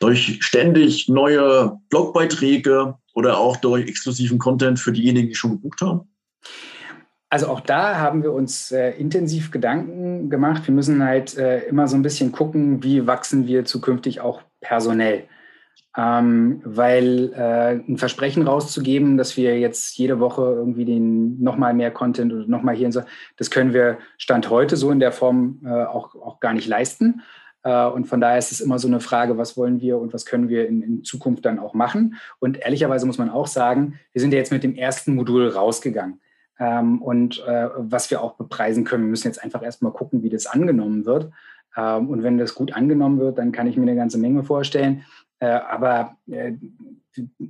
[0.00, 6.09] durch ständig neue Blogbeiträge oder auch durch exklusiven Content für diejenigen, die schon gebucht haben?
[7.30, 10.66] Also auch da haben wir uns äh, intensiv Gedanken gemacht.
[10.66, 15.24] Wir müssen halt äh, immer so ein bisschen gucken, wie wachsen wir zukünftig auch personell
[15.96, 21.90] ähm, weil äh, ein Versprechen rauszugeben, dass wir jetzt jede Woche irgendwie den nochmal mehr
[21.90, 23.02] Content oder nochmal hier und so,
[23.36, 27.22] das können wir Stand heute so in der Form äh, auch, auch gar nicht leisten.
[27.64, 30.26] Äh, und von daher ist es immer so eine Frage, was wollen wir und was
[30.26, 32.14] können wir in, in Zukunft dann auch machen.
[32.38, 36.20] Und ehrlicherweise muss man auch sagen, wir sind ja jetzt mit dem ersten Modul rausgegangen.
[36.60, 40.28] Ähm, und äh, was wir auch bepreisen können, wir müssen jetzt einfach erstmal gucken, wie
[40.28, 41.32] das angenommen wird.
[41.76, 45.04] Ähm, und wenn das gut angenommen wird, dann kann ich mir eine ganze Menge vorstellen.
[45.38, 46.52] Äh, aber äh,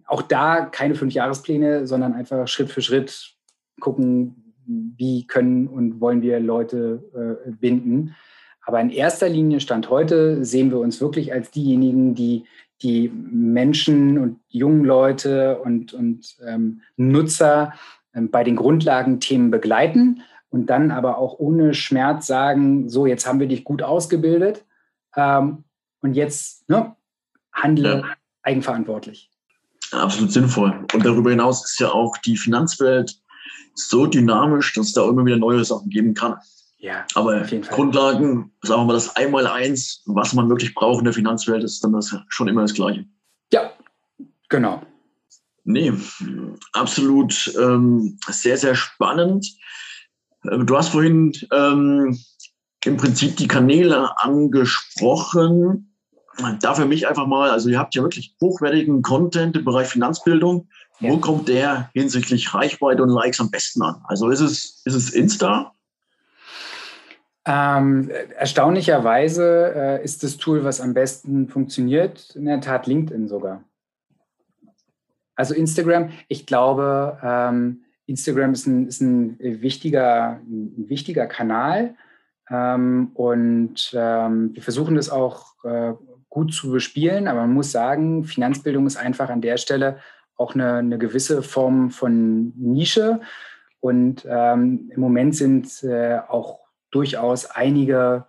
[0.06, 3.34] auch da keine Fünfjahrespläne, sondern einfach Schritt für Schritt
[3.80, 8.14] gucken, wie können und wollen wir Leute äh, binden.
[8.64, 12.44] Aber in erster Linie Stand heute sehen wir uns wirklich als diejenigen, die
[12.82, 17.74] die Menschen und jungen Leute und, und ähm, Nutzer
[18.12, 23.46] bei den Grundlagenthemen begleiten und dann aber auch ohne Schmerz sagen, so, jetzt haben wir
[23.46, 24.64] dich gut ausgebildet
[25.16, 25.64] ähm,
[26.02, 26.96] und jetzt ne,
[27.52, 28.04] handle ja.
[28.42, 29.30] eigenverantwortlich.
[29.92, 30.86] Absolut sinnvoll.
[30.92, 33.20] Und darüber hinaus ist ja auch die Finanzwelt
[33.74, 36.36] so dynamisch, dass es da immer wieder neue Sachen geben kann.
[36.78, 41.62] Ja, aber Grundlagen, sagen wir mal, das Einmal-Eins, was man wirklich braucht in der Finanzwelt,
[41.62, 43.04] ist dann das schon immer das Gleiche.
[43.52, 43.70] Ja,
[44.48, 44.80] genau.
[45.72, 45.92] Nee,
[46.72, 49.46] absolut ähm, sehr, sehr spannend.
[50.50, 52.18] Ähm, du hast vorhin ähm,
[52.84, 55.94] im Prinzip die Kanäle angesprochen.
[56.60, 60.68] Da für mich einfach mal, also ihr habt ja wirklich hochwertigen Content im Bereich Finanzbildung.
[61.00, 61.10] Ja.
[61.10, 64.02] Wo kommt der hinsichtlich Reichweite und Likes am besten an?
[64.04, 65.72] Also ist es, ist es Insta?
[67.46, 73.64] Ähm, erstaunlicherweise äh, ist das Tool, was am besten funktioniert, in der Tat LinkedIn sogar.
[75.40, 81.94] Also Instagram, ich glaube, ähm, Instagram ist ein, ist ein, wichtiger, ein wichtiger Kanal.
[82.50, 85.94] Ähm, und ähm, wir versuchen das auch äh,
[86.28, 89.98] gut zu bespielen, aber man muss sagen, Finanzbildung ist einfach an der Stelle
[90.36, 93.20] auch eine, eine gewisse Form von Nische.
[93.80, 98.26] Und ähm, im Moment sind äh, auch durchaus einige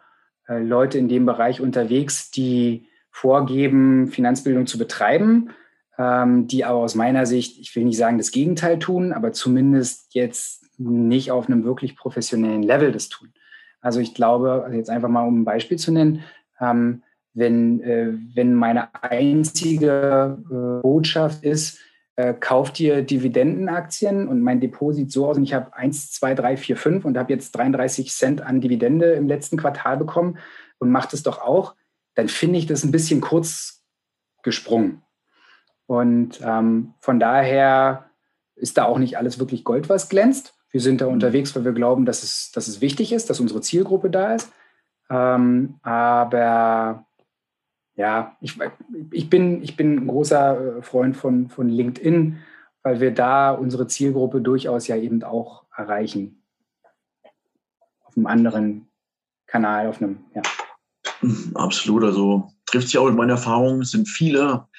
[0.48, 5.50] äh, Leute in dem Bereich unterwegs, die vorgeben, Finanzbildung zu betreiben
[5.98, 10.80] die aber aus meiner Sicht, ich will nicht sagen das Gegenteil tun, aber zumindest jetzt
[10.80, 13.34] nicht auf einem wirklich professionellen Level das tun.
[13.82, 16.24] Also ich glaube, also jetzt einfach mal um ein Beispiel zu nennen,
[16.60, 21.80] ähm, wenn, äh, wenn meine einzige äh, Botschaft ist,
[22.18, 26.36] äh, kauft ihr Dividendenaktien und mein Depot sieht so aus und ich habe 1, 2,
[26.36, 30.38] 3, 4, 5 und habe jetzt 33 Cent an Dividende im letzten Quartal bekommen
[30.78, 31.76] und macht es doch auch,
[32.16, 33.84] dann finde ich das ein bisschen kurz
[34.44, 35.02] gesprungen.
[35.92, 38.06] Und ähm, von daher
[38.56, 40.54] ist da auch nicht alles wirklich Gold, was glänzt.
[40.70, 41.16] Wir sind da mhm.
[41.16, 44.54] unterwegs, weil wir glauben, dass es, dass es wichtig ist, dass unsere Zielgruppe da ist.
[45.10, 47.06] Ähm, aber
[47.96, 48.58] ja, ich,
[49.12, 52.38] ich, bin, ich bin ein großer äh, Freund von, von LinkedIn,
[52.84, 56.42] weil wir da unsere Zielgruppe durchaus ja eben auch erreichen.
[58.06, 58.88] Auf einem anderen
[59.46, 60.42] Kanal, auf einem, ja.
[61.54, 64.70] Absolut, also trifft sich auch in meiner Erfahrung, es sind viele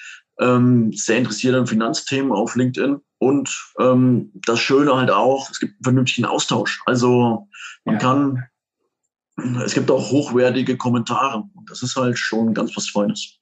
[0.41, 3.01] ähm, sehr interessiert an Finanzthemen auf LinkedIn.
[3.19, 6.83] Und ähm, das Schöne halt auch, es gibt einen vernünftigen Austausch.
[6.87, 7.49] Also
[7.85, 8.01] man ja.
[8.01, 8.45] kann,
[9.65, 11.45] es gibt auch hochwertige Kommentare.
[11.55, 13.39] Und das ist halt schon ganz was Feines.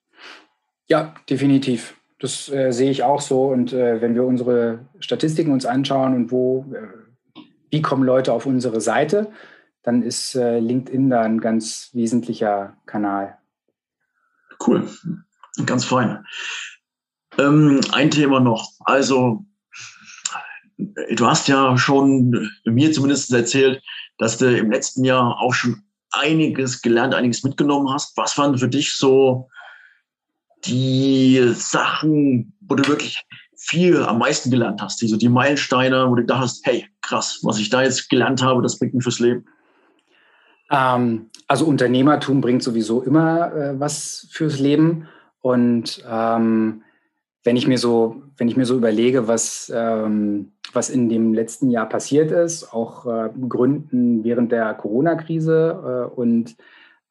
[0.87, 1.95] Ja, definitiv.
[2.19, 3.45] Das äh, sehe ich auch so.
[3.45, 8.45] Und äh, wenn wir unsere Statistiken uns anschauen und wo, äh, wie kommen Leute auf
[8.45, 9.33] unsere Seite,
[9.83, 13.39] dann ist äh, LinkedIn da ein ganz wesentlicher Kanal.
[14.67, 14.87] Cool,
[15.65, 16.25] ganz fein.
[17.39, 18.71] Ähm, ein Thema noch.
[18.81, 19.45] Also,
[20.79, 23.83] du hast ja schon mir zumindest erzählt,
[24.19, 28.17] dass du im letzten Jahr auch schon einiges gelernt, einiges mitgenommen hast.
[28.17, 29.49] Was waren für dich so
[30.65, 33.25] die Sachen, wo du wirklich
[33.57, 35.01] viel am meisten gelernt hast?
[35.01, 38.79] Die, die Meilensteine, wo du dachtest, hey, krass, was ich da jetzt gelernt habe, das
[38.79, 39.47] bringt mir fürs Leben.
[40.71, 45.09] Ähm, also Unternehmertum bringt sowieso immer äh, was fürs Leben.
[45.41, 46.83] Und ähm,
[47.43, 51.71] wenn ich mir so, wenn ich mir so überlege, was, ähm, was in dem letzten
[51.71, 56.57] Jahr passiert ist, auch äh, Gründen während der Corona-Krise äh, und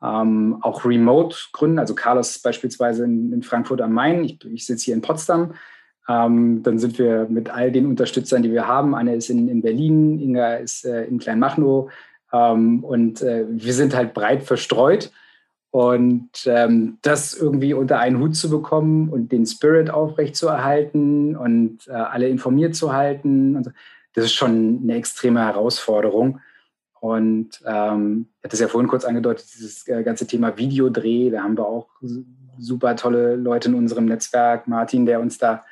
[0.01, 4.93] ähm, auch Remote-Gründen, also Carlos beispielsweise in, in, Frankfurt am Main, ich, ich sitze hier
[4.93, 5.53] in Potsdam,
[6.07, 9.61] ähm, dann sind wir mit all den Unterstützern, die wir haben, Anne ist in, in
[9.61, 11.91] Berlin, Inga ist äh, in Kleinmachnow.
[12.31, 15.11] Ähm, und äh, wir sind halt breit verstreut
[15.71, 21.91] und ähm, das irgendwie unter einen Hut zu bekommen und den Spirit aufrechtzuerhalten und äh,
[21.91, 23.71] alle informiert zu halten, so,
[24.13, 26.39] das ist schon eine extreme Herausforderung.
[26.99, 31.43] Und ähm, ich hatte es ja vorhin kurz angedeutet, dieses äh, ganze Thema Videodreh, da
[31.43, 31.87] haben wir auch
[32.57, 34.67] super tolle Leute in unserem Netzwerk.
[34.67, 35.63] Martin, der uns da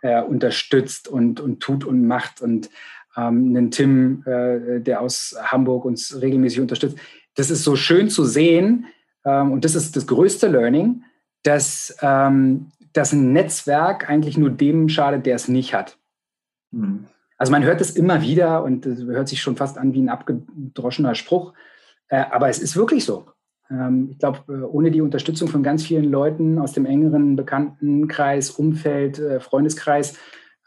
[0.00, 2.70] äh, unterstützt und, und tut und macht und
[3.16, 6.96] ähm, einen Tim, äh, der aus Hamburg uns regelmäßig unterstützt.
[7.34, 8.86] Das ist so schön zu sehen,
[9.24, 11.02] ähm, und das ist das größte Learning,
[11.42, 15.98] dass, ähm, dass ein Netzwerk eigentlich nur dem schadet, der es nicht hat.
[16.70, 17.06] Mhm.
[17.38, 20.10] Also man hört es immer wieder und es hört sich schon fast an wie ein
[20.10, 21.54] abgedroschener Spruch,
[22.08, 23.26] äh, aber es ist wirklich so.
[23.70, 28.50] Ähm, ich glaube, äh, ohne die Unterstützung von ganz vielen Leuten aus dem engeren Bekanntenkreis,
[28.50, 30.18] Umfeld, äh, Freundeskreis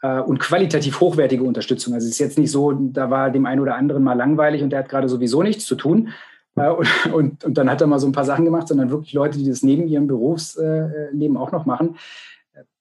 [0.02, 1.94] äh, und qualitativ hochwertige Unterstützung.
[1.94, 4.70] Also es ist jetzt nicht so, da war dem einen oder anderen mal langweilig und
[4.70, 6.08] der hat gerade sowieso nichts zu tun,
[6.54, 9.38] und, und, und, dann hat er mal so ein paar Sachen gemacht, sondern wirklich Leute,
[9.38, 11.96] die das neben ihrem Berufsleben auch noch machen.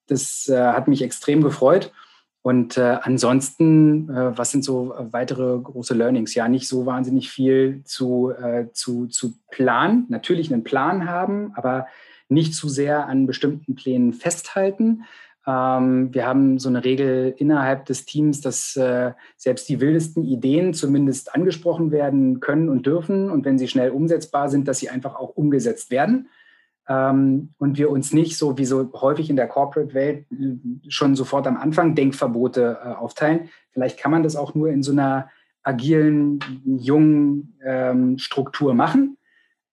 [0.07, 1.91] Das äh, hat mich extrem gefreut.
[2.43, 6.35] Und äh, ansonsten, äh, was sind so weitere große Learnings?
[6.35, 10.05] Ja, nicht so wahnsinnig viel zu, äh, zu, zu planen.
[10.09, 11.87] Natürlich einen Plan haben, aber
[12.27, 15.03] nicht zu sehr an bestimmten Plänen festhalten.
[15.45, 20.73] Ähm, wir haben so eine Regel innerhalb des Teams, dass äh, selbst die wildesten Ideen
[20.73, 25.15] zumindest angesprochen werden können und dürfen und wenn sie schnell umsetzbar sind, dass sie einfach
[25.15, 26.29] auch umgesetzt werden.
[26.87, 30.55] Ähm, und wir uns nicht so wie so häufig in der Corporate-Welt äh,
[30.89, 33.49] schon sofort am Anfang Denkverbote äh, aufteilen.
[33.71, 35.29] Vielleicht kann man das auch nur in so einer
[35.63, 39.17] agilen, jungen ähm, Struktur machen.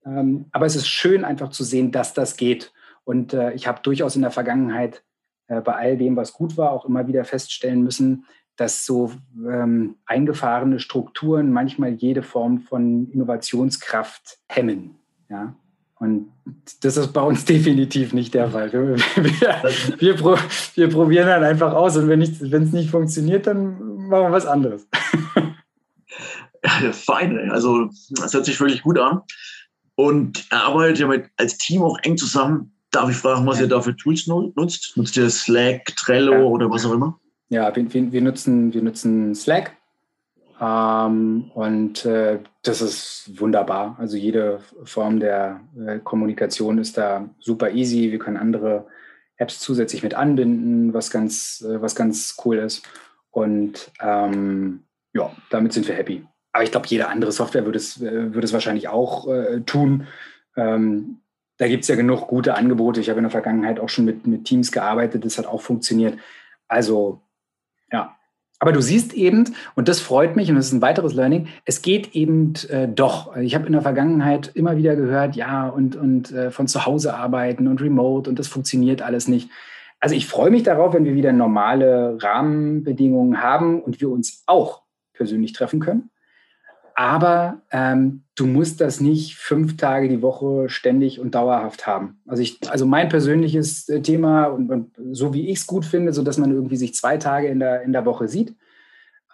[0.07, 2.73] Ähm, aber es ist schön einfach zu sehen, dass das geht.
[3.05, 5.03] Und äh, ich habe durchaus in der Vergangenheit
[5.51, 8.25] äh, bei all dem, was gut war, auch immer wieder feststellen müssen,
[8.57, 14.95] dass so ähm, eingefahrene Strukturen manchmal jede Form von Innovationskraft hemmen.
[15.29, 15.55] Ja?
[15.99, 16.31] Und
[16.83, 18.73] das ist bei uns definitiv nicht der Fall.
[18.73, 20.37] Wir, wir, wir, pro,
[20.75, 24.87] wir probieren dann einfach aus und wenn es nicht funktioniert, dann machen wir was anderes.
[26.93, 29.23] Fein, also das hört sich wirklich gut an.
[29.97, 32.73] Und er arbeitet ja mit, als Team auch eng zusammen.
[32.91, 34.97] Darf ich fragen, was ihr da für Tools nutzt?
[34.97, 36.43] Nutzt ihr Slack, Trello ja.
[36.43, 37.19] oder was auch immer?
[37.49, 39.77] Ja, wir, wir, nutzen, wir nutzen Slack.
[40.61, 43.97] Ähm, und äh, das ist wunderbar.
[43.99, 48.11] Also jede Form der äh, Kommunikation ist da super easy.
[48.11, 48.87] Wir können andere
[49.37, 52.83] Apps zusätzlich mit anbinden, was ganz, äh, was ganz cool ist.
[53.31, 54.85] Und ähm,
[55.15, 56.27] ja, damit sind wir happy.
[56.53, 60.07] Aber ich glaube, jede andere Software würde es, äh, würde es wahrscheinlich auch äh, tun.
[60.57, 61.21] Ähm,
[61.61, 63.01] da gibt es ja genug gute Angebote.
[63.01, 66.19] Ich habe in der Vergangenheit auch schon mit, mit Teams gearbeitet, das hat auch funktioniert.
[66.69, 67.21] Also
[67.93, 68.17] ja.
[68.61, 71.83] Aber du siehst eben, und das freut mich, und das ist ein weiteres Learning, es
[71.83, 73.37] geht eben äh, doch.
[73.37, 77.15] Ich habe in der Vergangenheit immer wieder gehört, ja, und, und äh, von zu Hause
[77.15, 79.51] arbeiten und remote und das funktioniert alles nicht.
[79.99, 84.83] Also ich freue mich darauf, wenn wir wieder normale Rahmenbedingungen haben und wir uns auch
[85.13, 86.09] persönlich treffen können.
[86.95, 92.21] Aber ähm, du musst das nicht fünf Tage die Woche ständig und dauerhaft haben.
[92.27, 96.15] Also ich, also mein persönliches äh, Thema und, und so wie ich es gut finde,
[96.15, 98.57] so dass man irgendwie sich zwei Tage in der, in der Woche sieht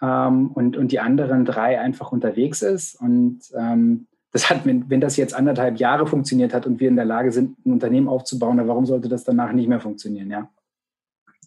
[0.01, 2.99] ähm, und, und die anderen drei einfach unterwegs ist.
[2.99, 6.97] Und ähm, das hat, wenn, wenn das jetzt anderthalb Jahre funktioniert hat und wir in
[6.97, 10.49] der Lage sind, ein Unternehmen aufzubauen, dann warum sollte das danach nicht mehr funktionieren, ja?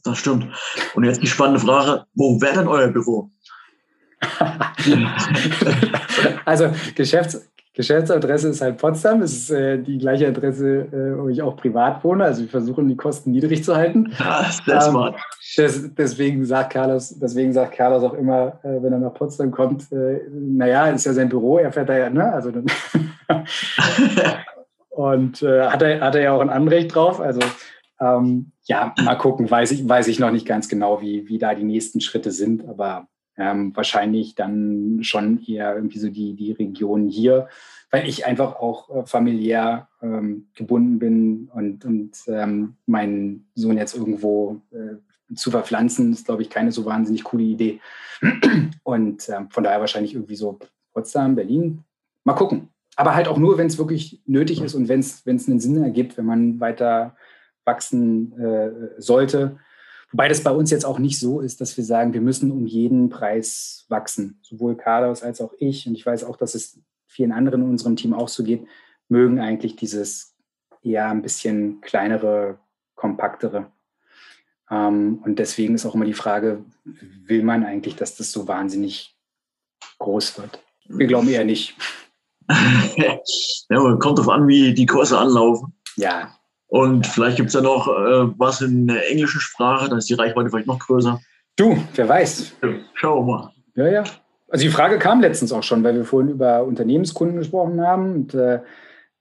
[0.03, 0.47] Das stimmt.
[0.95, 3.29] Und jetzt die spannende Frage, wo wäre denn euer Büro?
[6.45, 9.23] also Geschäfts, Geschäftsadresse ist halt Potsdam.
[9.23, 12.25] Es ist äh, die gleiche Adresse, äh, wo ich auch privat wohne.
[12.25, 14.13] Also wir versuchen die Kosten niedrig zu halten.
[14.67, 15.15] Sehr ähm.
[15.57, 19.91] Des, deswegen sagt Carlos, deswegen sagt Carlos auch immer, äh, wenn er nach Potsdam kommt,
[19.93, 22.33] äh, naja, ist ja sein Büro, er fährt da ja, ne?
[22.33, 22.67] Also dann
[24.91, 27.21] und äh, hat, er, hat er ja auch ein Anrecht drauf.
[27.21, 27.41] Also
[28.01, 31.55] ähm, ja, mal gucken, weiß ich, weiß ich noch nicht ganz genau, wie, wie da
[31.55, 33.07] die nächsten Schritte sind, aber
[33.41, 37.49] ähm, wahrscheinlich dann schon eher irgendwie so die, die Region hier,
[37.91, 43.97] weil ich einfach auch äh, familiär ähm, gebunden bin und, und ähm, meinen Sohn jetzt
[43.97, 47.81] irgendwo äh, zu verpflanzen, ist, glaube ich, keine so wahnsinnig coole Idee.
[48.83, 50.59] Und ähm, von daher wahrscheinlich irgendwie so
[50.93, 51.85] Potsdam, Berlin.
[52.25, 52.69] Mal gucken.
[52.97, 56.19] Aber halt auch nur, wenn es wirklich nötig ist und wenn es einen Sinn ergibt,
[56.19, 57.17] wenn man weiter
[57.65, 59.59] wachsen äh, sollte
[60.13, 62.67] Wobei das bei uns jetzt auch nicht so ist, dass wir sagen, wir müssen um
[62.67, 64.41] jeden Preis wachsen.
[64.43, 65.87] Sowohl Carlos als auch ich.
[65.87, 68.67] Und ich weiß auch, dass es vielen anderen in unserem Team auch so geht,
[69.09, 70.35] mögen eigentlich dieses
[70.83, 72.59] eher ein bisschen kleinere,
[72.95, 73.71] kompaktere.
[74.71, 79.17] Ähm, und deswegen ist auch immer die Frage, will man eigentlich, dass das so wahnsinnig
[79.99, 80.63] groß wird?
[80.87, 81.77] Wir glauben eher nicht.
[82.97, 83.19] ja,
[83.69, 85.73] kommt darauf an, wie die Kurse anlaufen.
[85.97, 86.40] Ja,
[86.71, 90.15] und vielleicht gibt es ja noch äh, was in der englischen Sprache, dann ist die
[90.15, 91.21] Reichweite vielleicht noch größer.
[91.57, 92.53] Du, wer weiß.
[92.95, 93.51] Schau mal.
[93.75, 94.05] Ja, ja.
[94.49, 98.15] Also die Frage kam letztens auch schon, weil wir vorhin über Unternehmenskunden gesprochen haben.
[98.15, 98.61] Und äh,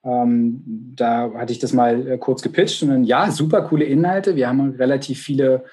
[0.04, 0.62] ähm,
[0.94, 2.84] da hatte ich das mal äh, kurz gepitcht.
[2.84, 4.36] Und dann, ja, super coole Inhalte.
[4.36, 5.64] Wir haben relativ viele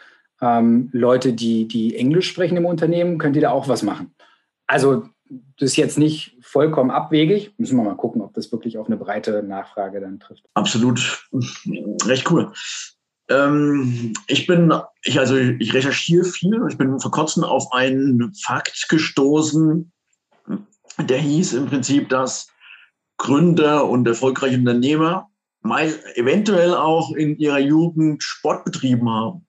[0.42, 3.20] ähm, Leute, die, die Englisch sprechen im Unternehmen.
[3.20, 4.16] Könnt ihr da auch was machen?
[4.66, 7.54] Also das ist jetzt nicht vollkommen abwegig.
[7.58, 10.46] Müssen wir mal gucken, ob das wirklich auf eine breite Nachfrage dann trifft.
[10.54, 11.28] Absolut.
[12.06, 12.52] Recht cool.
[13.30, 14.74] Ähm, ich bin,
[15.04, 16.62] ich, also ich recherchiere viel.
[16.70, 19.92] Ich bin vor kurzem auf einen Fakt gestoßen,
[21.00, 22.48] der hieß im Prinzip, dass
[23.18, 25.30] Gründer und erfolgreiche Unternehmer
[26.16, 29.48] eventuell auch in ihrer Jugend Sport betrieben haben.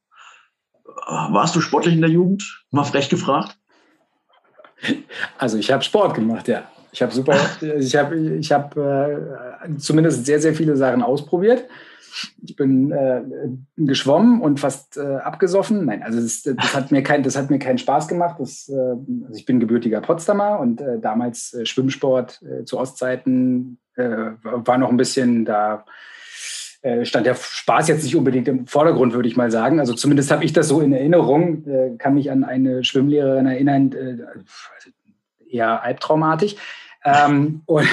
[1.06, 2.64] Warst du sportlich in der Jugend?
[2.70, 3.57] Mal frech gefragt.
[5.36, 6.64] Also ich habe Sport gemacht, ja.
[6.90, 7.36] Ich habe super,
[7.78, 9.16] ich habe ich hab, äh,
[9.78, 11.64] zumindest sehr, sehr viele Sachen ausprobiert.
[12.42, 13.22] Ich bin äh,
[13.76, 15.84] geschwommen und fast äh, abgesoffen.
[15.84, 18.36] Nein, also das, das, hat mir kein, das hat mir keinen Spaß gemacht.
[18.38, 24.78] Das, äh, also ich bin gebürtiger Potsdamer und äh, damals äh, Schwimmsport zu Ostzeiten war
[24.78, 25.84] noch ein bisschen da
[27.02, 29.80] stand der Spaß jetzt nicht unbedingt im Vordergrund, würde ich mal sagen.
[29.80, 33.92] Also zumindest habe ich das so in Erinnerung, äh, kann mich an eine Schwimmlehrerin erinnern,
[33.92, 34.22] äh,
[34.74, 34.90] also
[35.48, 36.54] eher albtraumatisch.
[37.04, 37.88] Ähm, und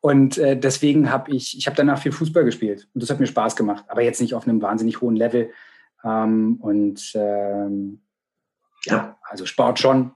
[0.00, 3.26] und äh, deswegen habe ich, ich habe danach viel Fußball gespielt und das hat mir
[3.26, 5.50] Spaß gemacht, aber jetzt nicht auf einem wahnsinnig hohen Level.
[6.02, 8.00] Ähm, und ähm,
[8.84, 10.12] ja, also Sport schon,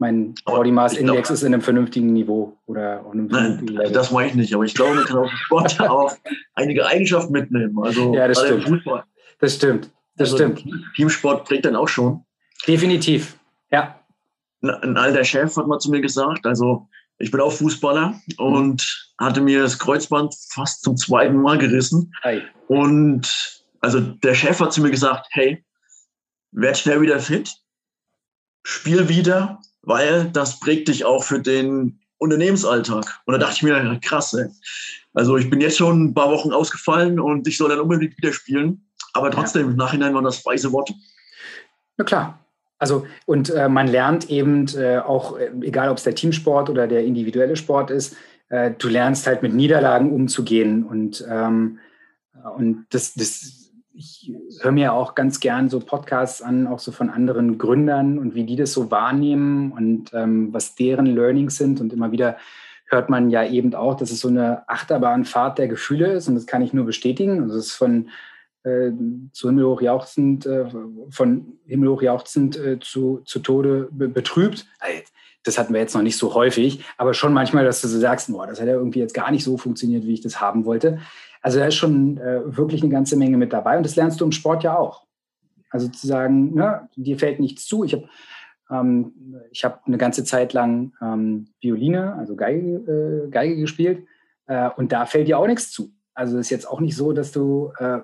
[0.00, 4.26] mein Body Mass Index ist in einem vernünftigen Niveau oder einem vernünftigen Nein, Das mache
[4.26, 6.16] ich nicht, aber ich glaube, man kann auch Sport auch
[6.54, 7.78] einige Eigenschaften mitnehmen.
[7.82, 8.64] Also ja, das stimmt.
[8.64, 9.04] Fußball.
[9.40, 9.90] Das stimmt.
[10.16, 10.64] Das also stimmt.
[10.96, 12.24] Teamsport prägt dann auch schon.
[12.66, 13.38] Definitiv,
[13.70, 14.00] ja.
[14.62, 16.88] Ein alter Chef hat mal zu mir gesagt, also
[17.18, 22.12] ich bin auch Fußballer und hatte mir das Kreuzband fast zum zweiten Mal gerissen.
[22.22, 22.42] Hi.
[22.68, 25.62] Und also der Chef hat zu mir gesagt, hey,
[26.52, 27.54] werd schnell wieder fit,
[28.62, 33.20] spiel wieder weil das prägt dich auch für den Unternehmensalltag.
[33.24, 34.46] Und da dachte ich mir, krass, ey.
[35.14, 38.32] also ich bin jetzt schon ein paar Wochen ausgefallen und ich soll dann unbedingt wieder
[38.32, 38.86] spielen.
[39.12, 39.70] Aber trotzdem, ja.
[39.70, 40.94] im Nachhinein waren das weise Worte.
[41.96, 42.38] Na klar.
[42.78, 46.86] Also, und äh, man lernt eben äh, auch, äh, egal ob es der Teamsport oder
[46.86, 48.16] der individuelle Sport ist,
[48.48, 50.84] äh, du lernst halt mit Niederlagen umzugehen.
[50.84, 51.78] Und, ähm,
[52.56, 53.59] und das, das
[54.00, 54.32] ich
[54.62, 58.44] höre mir auch ganz gern so Podcasts an, auch so von anderen Gründern und wie
[58.44, 61.80] die das so wahrnehmen und ähm, was deren Learnings sind.
[61.80, 62.38] Und immer wieder
[62.86, 66.46] hört man ja eben auch, dass es so eine Achterbahnfahrt der Gefühle ist und das
[66.46, 67.42] kann ich nur bestätigen.
[67.42, 68.08] Also es ist von
[68.62, 68.90] äh,
[69.32, 70.64] zu himmelhoch jauchzend, äh,
[71.10, 74.66] von himmelhoch jauchzend äh, zu, zu Tode be betrübt.
[75.42, 78.30] Das hatten wir jetzt noch nicht so häufig, aber schon manchmal, dass du so sagst,
[78.30, 80.98] boah, das hat ja irgendwie jetzt gar nicht so funktioniert, wie ich das haben wollte.
[81.40, 84.24] Also da ist schon äh, wirklich eine ganze Menge mit dabei und das lernst du
[84.24, 85.06] im Sport ja auch.
[85.70, 87.84] Also zu sagen, ne, dir fällt nichts zu.
[87.84, 88.08] Ich habe
[88.70, 89.12] ähm,
[89.54, 94.06] hab eine ganze Zeit lang ähm, Violine, also Geige, äh, Geige gespielt
[94.46, 95.92] äh, und da fällt dir auch nichts zu.
[96.14, 98.00] Also es ist jetzt auch nicht so, dass du äh,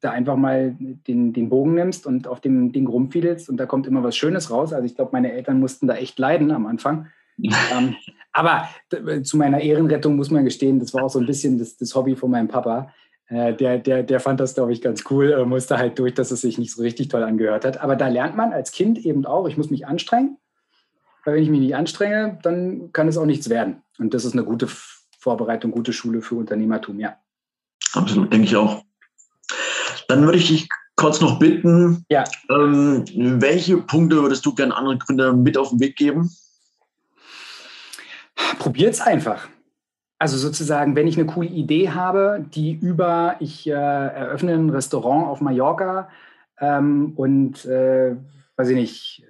[0.00, 3.86] da einfach mal den, den Bogen nimmst und auf dem Ding rumfiedelst und da kommt
[3.86, 4.72] immer was Schönes raus.
[4.72, 7.08] Also ich glaube, meine Eltern mussten da echt leiden am Anfang.
[7.38, 7.96] Ähm,
[8.32, 8.68] aber
[9.22, 12.16] zu meiner Ehrenrettung muss man gestehen, das war auch so ein bisschen das, das Hobby
[12.16, 12.92] von meinem Papa.
[13.28, 16.30] Äh, der, der, der fand das, glaube ich, ganz cool, äh, musste halt durch, dass
[16.30, 17.80] es sich nicht so richtig toll angehört hat.
[17.80, 20.36] Aber da lernt man als Kind eben auch, ich muss mich anstrengen.
[21.24, 23.82] Weil wenn ich mich nicht anstrenge, dann kann es auch nichts werden.
[23.98, 24.68] Und das ist eine gute
[25.18, 27.16] Vorbereitung, gute Schule für Unternehmertum, ja.
[27.94, 28.84] Absolut, denke ich auch.
[30.06, 32.24] Dann würde ich dich kurz noch bitten, ja.
[32.48, 33.04] ähm,
[33.40, 36.30] welche Punkte würdest du gerne anderen Gründern mit auf den Weg geben?
[38.58, 39.48] Probiert es einfach.
[40.18, 45.26] Also sozusagen, wenn ich eine coole Idee habe, die über, ich äh, eröffne ein Restaurant
[45.28, 46.08] auf Mallorca
[46.58, 48.16] ähm, und, äh,
[48.56, 49.26] weiß ich nicht,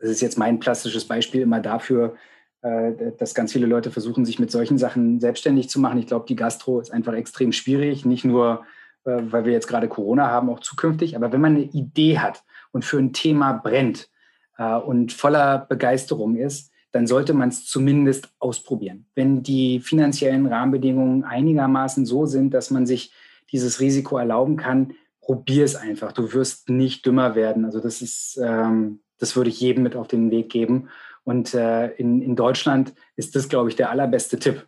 [0.00, 2.16] das ist jetzt mein plastisches Beispiel immer dafür,
[2.62, 5.98] äh, dass ganz viele Leute versuchen, sich mit solchen Sachen selbstständig zu machen.
[5.98, 8.64] Ich glaube, die Gastro ist einfach extrem schwierig, nicht nur,
[9.04, 12.44] äh, weil wir jetzt gerade Corona haben, auch zukünftig, aber wenn man eine Idee hat
[12.72, 14.08] und für ein Thema brennt
[14.56, 19.06] äh, und voller Begeisterung ist, dann sollte man es zumindest ausprobieren.
[19.14, 23.12] Wenn die finanziellen Rahmenbedingungen einigermaßen so sind, dass man sich
[23.52, 26.12] dieses Risiko erlauben kann, probier es einfach.
[26.12, 27.66] Du wirst nicht dümmer werden.
[27.66, 30.88] Also das ist, ähm, das würde ich jedem mit auf den Weg geben.
[31.22, 34.64] Und äh, in, in Deutschland ist das, glaube ich, der allerbeste Tipp.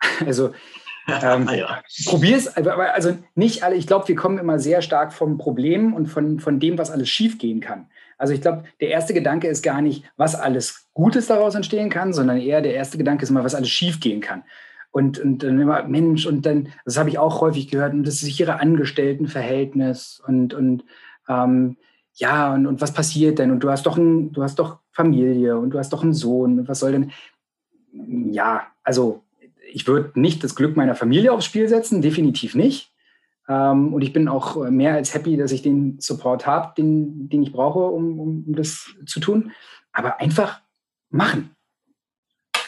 [0.24, 0.52] Also
[1.08, 1.82] ähm, ja.
[2.06, 6.06] Probier es, also nicht alle, ich glaube, wir kommen immer sehr stark vom Problem und
[6.06, 7.88] von, von dem, was alles schiefgehen kann.
[8.18, 12.12] Also ich glaube, der erste Gedanke ist gar nicht, was alles Gutes daraus entstehen kann,
[12.12, 14.44] sondern eher der erste Gedanke ist immer, was alles schiefgehen kann.
[14.90, 18.20] Und, und dann immer, Mensch, und dann, das habe ich auch häufig gehört, und das
[18.20, 20.84] sichere Angestelltenverhältnis und, und
[21.28, 21.76] ähm,
[22.14, 23.50] ja, und, und was passiert denn?
[23.50, 26.60] Und du hast doch ein, du hast doch Familie und du hast doch einen Sohn
[26.60, 27.10] und was soll denn?
[27.92, 29.22] Ja, also
[29.70, 32.90] ich würde nicht das Glück meiner Familie aufs Spiel setzen, definitiv nicht.
[33.48, 37.42] Ähm, und ich bin auch mehr als happy, dass ich den Support habe, den, den
[37.42, 39.52] ich brauche, um, um das zu tun.
[39.92, 40.60] Aber einfach
[41.10, 41.50] machen.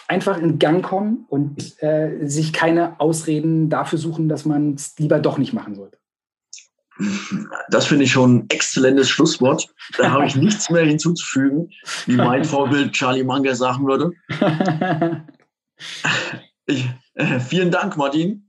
[0.07, 5.19] Einfach in Gang kommen und äh, sich keine Ausreden dafür suchen, dass man es lieber
[5.19, 5.99] doch nicht machen sollte.
[7.71, 9.73] Das finde ich schon ein exzellentes Schlusswort.
[9.99, 11.71] Da habe ich nichts mehr hinzuzufügen,
[12.07, 14.13] wie mein Vorbild Charlie Munger sagen würde.
[16.71, 18.48] Ich, äh, vielen Dank, Martin,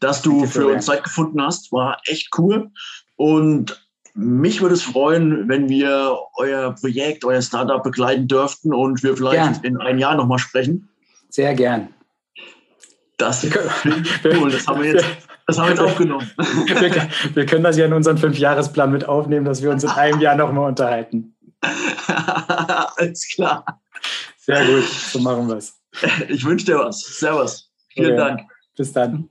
[0.00, 1.72] dass du für uns Zeit gefunden hast.
[1.72, 2.70] War echt cool.
[3.16, 3.84] Und
[4.14, 9.62] mich würde es freuen, wenn wir euer Projekt, euer Startup begleiten dürften und wir vielleicht
[9.62, 9.74] gern.
[9.74, 10.88] in ein Jahr nochmal sprechen.
[11.28, 11.88] Sehr gern.
[13.16, 13.56] Das ist
[14.24, 14.50] cool.
[14.50, 15.06] Das haben wir jetzt,
[15.46, 16.30] das haben wir jetzt aufgenommen.
[16.36, 20.20] Wir, wir können das ja in unseren Fünfjahresplan mit aufnehmen, dass wir uns in einem
[20.20, 21.36] Jahr nochmal unterhalten.
[22.96, 23.80] Alles klar.
[24.38, 25.80] Sehr gut, so machen wir es.
[26.28, 27.00] Ich wünsche dir was.
[27.00, 27.70] Servus.
[27.90, 28.16] Vielen okay.
[28.16, 28.40] Dank.
[28.76, 29.30] Bis dann.